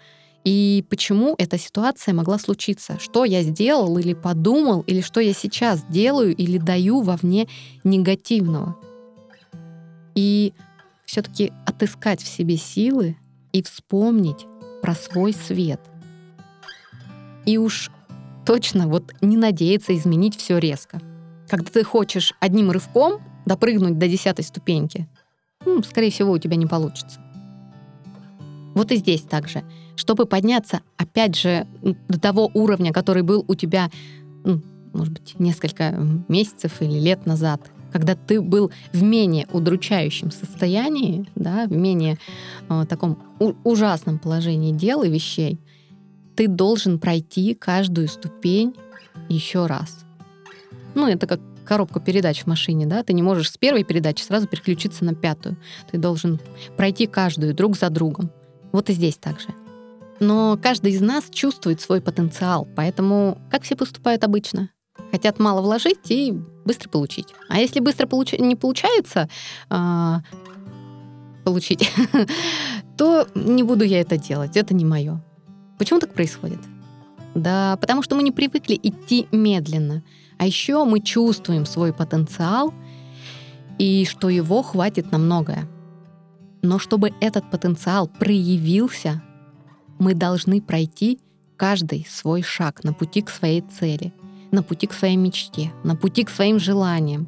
И 0.44 0.86
почему 0.90 1.36
эта 1.38 1.58
ситуация 1.58 2.14
могла 2.14 2.38
случиться? 2.38 3.00
Что 3.00 3.26
я 3.26 3.42
сделал 3.42 3.98
или 3.98 4.14
подумал, 4.14 4.82
или 4.82 5.02
что 5.02 5.20
я 5.20 5.34
сейчас 5.34 5.84
делаю 5.90 6.36
или 6.36 6.58
даю 6.58 7.02
вовне 7.02 7.48
негативного? 7.84 8.78
И 10.14 10.54
все-таки 11.06 11.52
отыскать 11.66 12.22
в 12.22 12.28
себе 12.28 12.58
силы 12.58 13.18
и 13.54 13.64
вспомнить, 13.64 14.46
про 14.82 14.94
свой 14.94 15.34
свет. 15.34 15.80
И 17.48 17.58
уж 17.58 17.90
точно 18.46 18.88
вот 18.88 19.14
не 19.22 19.36
надеяться 19.36 19.96
изменить 19.96 20.38
все 20.38 20.60
резко. 20.60 21.02
Когда 21.50 21.72
ты 21.72 21.84
хочешь 21.84 22.36
одним 22.40 22.70
рывком 22.70 23.20
допрыгнуть 23.46 23.98
до 23.98 24.08
десятой 24.08 24.44
ступеньки, 24.44 25.08
ну, 25.66 25.82
скорее 25.84 26.12
всего, 26.12 26.32
у 26.32 26.38
тебя 26.38 26.56
не 26.56 26.66
получится. 26.66 27.20
Вот 28.76 28.92
и 28.92 28.98
здесь 28.98 29.22
также. 29.22 29.64
Чтобы 29.96 30.26
подняться, 30.26 30.82
опять 30.98 31.36
же, 31.36 31.66
до 32.10 32.20
того 32.20 32.52
уровня, 32.54 32.92
который 32.92 33.24
был 33.24 33.46
у 33.48 33.56
тебя, 33.56 33.90
ну, 34.44 34.62
может 34.94 35.14
быть, 35.14 35.40
несколько 35.40 35.98
месяцев 36.28 36.82
или 36.82 37.00
лет 37.00 37.26
назад, 37.26 37.62
когда 37.92 38.16
ты 38.16 38.42
был 38.42 38.72
в 38.92 39.02
менее 39.02 39.48
удручающем 39.54 40.30
состоянии, 40.30 41.26
да, 41.36 41.66
в 41.66 41.72
менее 41.72 42.18
э, 42.68 42.86
таком 42.90 43.18
ужасном 43.64 44.20
положении 44.20 44.74
дел 44.74 45.04
и 45.04 45.10
вещей, 45.10 45.58
ты 46.36 46.50
должен 46.50 47.00
пройти 47.00 47.54
каждую 47.54 48.10
ступень 48.10 48.76
еще 49.30 49.66
раз. 49.68 50.06
Ну, 50.94 51.08
это 51.08 51.26
как 51.26 51.40
коробка 51.66 52.00
передач 52.00 52.44
в 52.44 52.48
машине, 52.48 52.86
да, 52.86 53.04
ты 53.04 53.14
не 53.14 53.22
можешь 53.22 53.52
с 53.52 53.58
первой 53.58 53.84
передачи 53.84 54.24
сразу 54.24 54.48
переключиться 54.48 55.04
на 55.04 55.14
пятую. 55.14 55.58
Ты 55.92 55.98
должен 55.98 56.40
пройти 56.78 57.08
каждую 57.08 57.54
друг 57.54 57.78
за 57.78 57.90
другом. 57.90 58.32
Вот 58.72 58.90
и 58.90 58.94
здесь 58.94 59.18
так 59.18 59.40
же. 59.40 59.48
Но 60.20 60.58
каждый 60.62 60.92
из 60.92 61.02
нас 61.02 61.26
чувствует 61.30 61.82
свой 61.82 62.02
потенциал, 62.02 62.68
поэтому 62.76 63.38
как 63.52 63.64
все 63.64 63.76
поступают 63.76 64.24
обычно? 64.24 64.70
Хотят 65.12 65.40
мало 65.40 65.62
вложить 65.62 66.10
и 66.10 66.34
быстро 66.64 66.90
получить. 66.90 67.28
А 67.50 67.60
если 67.60 67.80
быстро 67.80 68.08
получ... 68.08 68.34
не 68.34 68.56
получается 68.56 69.30
а... 69.70 70.22
получить, 71.44 71.92
то 72.98 73.28
не 73.36 73.64
буду 73.64 73.84
я 73.84 74.02
это 74.02 74.18
делать. 74.18 74.56
Это 74.56 74.74
не 74.74 74.86
мое. 74.86 75.22
Почему 75.78 76.00
так 76.00 76.14
происходит? 76.14 76.60
Да, 77.34 77.78
потому 77.82 78.02
что 78.02 78.16
мы 78.16 78.24
не 78.24 78.32
привыкли 78.32 78.80
идти 78.82 79.28
медленно. 79.32 80.04
А 80.38 80.46
еще 80.46 80.84
мы 80.86 81.00
чувствуем 81.00 81.66
свой 81.66 81.94
потенциал 81.94 82.74
и 83.78 84.06
что 84.06 84.30
его 84.30 84.62
хватит 84.62 85.12
на 85.12 85.18
многое. 85.18 85.68
Но 86.62 86.80
чтобы 86.80 87.14
этот 87.22 87.50
потенциал 87.52 88.08
проявился, 88.08 89.22
мы 90.00 90.14
должны 90.14 90.62
пройти 90.62 91.20
каждый 91.58 92.06
свой 92.10 92.42
шаг 92.42 92.84
на 92.84 92.94
пути 92.94 93.22
к 93.22 93.30
своей 93.30 93.62
цели— 93.62 94.14
на 94.56 94.64
пути 94.64 94.88
к 94.88 94.94
своей 94.94 95.18
мечте, 95.18 95.72
на 95.84 95.96
пути 95.96 96.24
к 96.24 96.30
своим 96.30 96.60
желаниям. 96.60 97.28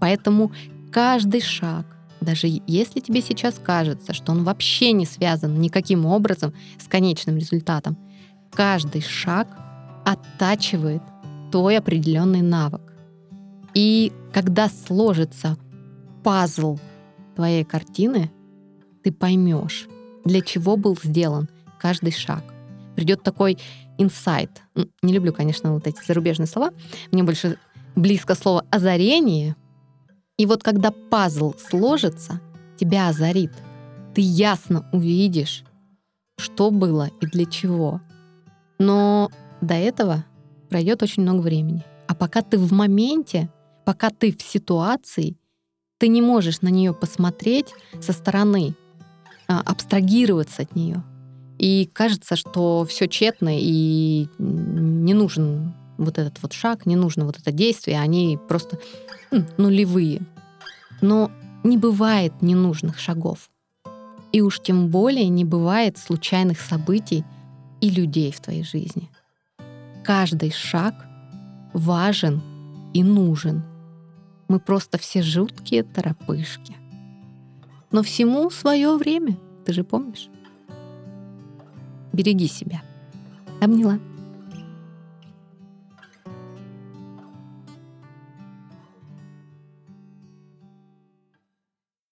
Поэтому 0.00 0.52
каждый 0.92 1.40
шаг, 1.40 1.86
даже 2.20 2.48
если 2.66 3.00
тебе 3.00 3.22
сейчас 3.22 3.54
кажется, 3.62 4.12
что 4.12 4.32
он 4.32 4.44
вообще 4.44 4.92
не 4.92 5.06
связан 5.06 5.58
никаким 5.60 6.04
образом 6.04 6.52
с 6.78 6.88
конечным 6.88 7.36
результатом, 7.38 7.96
каждый 8.52 9.00
шаг 9.00 9.48
оттачивает 10.04 11.02
твой 11.50 11.78
определенный 11.78 12.42
навык. 12.42 12.94
И 13.74 14.12
когда 14.32 14.68
сложится 14.68 15.56
пазл 16.24 16.78
твоей 17.34 17.64
картины, 17.64 18.30
ты 19.04 19.12
поймешь, 19.12 19.86
для 20.24 20.40
чего 20.40 20.76
был 20.76 20.96
сделан 21.02 21.48
каждый 21.78 22.12
шаг. 22.12 22.42
Придет 22.96 23.22
такой 23.22 23.58
инсайт. 23.98 24.62
Не 25.02 25.12
люблю, 25.12 25.32
конечно, 25.32 25.72
вот 25.74 25.86
эти 25.86 26.04
зарубежные 26.04 26.46
слова. 26.46 26.72
Мне 27.12 27.22
больше 27.22 27.58
близко 27.94 28.34
слово 28.34 28.64
озарение. 28.70 29.56
И 30.38 30.46
вот 30.46 30.62
когда 30.62 30.90
пазл 30.90 31.54
сложится, 31.58 32.40
тебя 32.78 33.08
озарит. 33.08 33.52
Ты 34.14 34.22
ясно 34.22 34.88
увидишь, 34.92 35.64
что 36.38 36.70
было 36.70 37.10
и 37.20 37.26
для 37.26 37.44
чего. 37.44 38.00
Но 38.78 39.30
до 39.60 39.74
этого 39.74 40.24
пройдет 40.66 41.02
очень 41.02 41.22
много 41.22 41.40
времени. 41.40 41.82
А 42.08 42.14
пока 42.14 42.42
ты 42.42 42.58
в 42.58 42.72
моменте, 42.72 43.50
пока 43.84 44.10
ты 44.10 44.32
в 44.32 44.42
ситуации, 44.42 45.36
ты 45.98 46.08
не 46.08 46.20
можешь 46.20 46.60
на 46.60 46.68
нее 46.68 46.92
посмотреть 46.92 47.72
со 48.00 48.12
стороны, 48.12 48.74
а, 49.48 49.60
абстрагироваться 49.60 50.62
от 50.62 50.76
нее. 50.76 51.02
И 51.58 51.88
кажется, 51.92 52.36
что 52.36 52.84
все 52.84 53.06
тщетно 53.06 53.50
и 53.52 54.28
не 54.38 55.14
нужен 55.14 55.74
вот 55.96 56.18
этот 56.18 56.42
вот 56.42 56.52
шаг, 56.52 56.84
не 56.84 56.96
нужно 56.96 57.24
вот 57.24 57.38
это 57.38 57.50
действие, 57.52 58.00
они 58.00 58.38
просто 58.48 58.78
нулевые. 59.56 60.20
Но 61.00 61.30
не 61.64 61.78
бывает 61.78 62.32
ненужных 62.42 62.98
шагов. 62.98 63.50
И 64.32 64.42
уж 64.42 64.60
тем 64.60 64.88
более 64.88 65.28
не 65.28 65.44
бывает 65.44 65.96
случайных 65.96 66.60
событий 66.60 67.24
и 67.80 67.90
людей 67.90 68.32
в 68.32 68.40
твоей 68.40 68.64
жизни. 68.64 69.08
Каждый 70.06 70.52
шаг 70.52 70.94
важен 71.72 72.40
и 72.94 73.02
нужен. 73.02 73.64
Мы 74.46 74.60
просто 74.60 74.98
все 74.98 75.20
жуткие 75.20 75.82
торопышки. 75.82 76.76
Но 77.90 78.04
всему 78.04 78.48
свое 78.50 78.96
время, 78.96 79.36
ты 79.64 79.72
же 79.72 79.82
помнишь? 79.82 80.28
Береги 82.12 82.46
себя. 82.46 82.82
Обняла. 83.60 83.98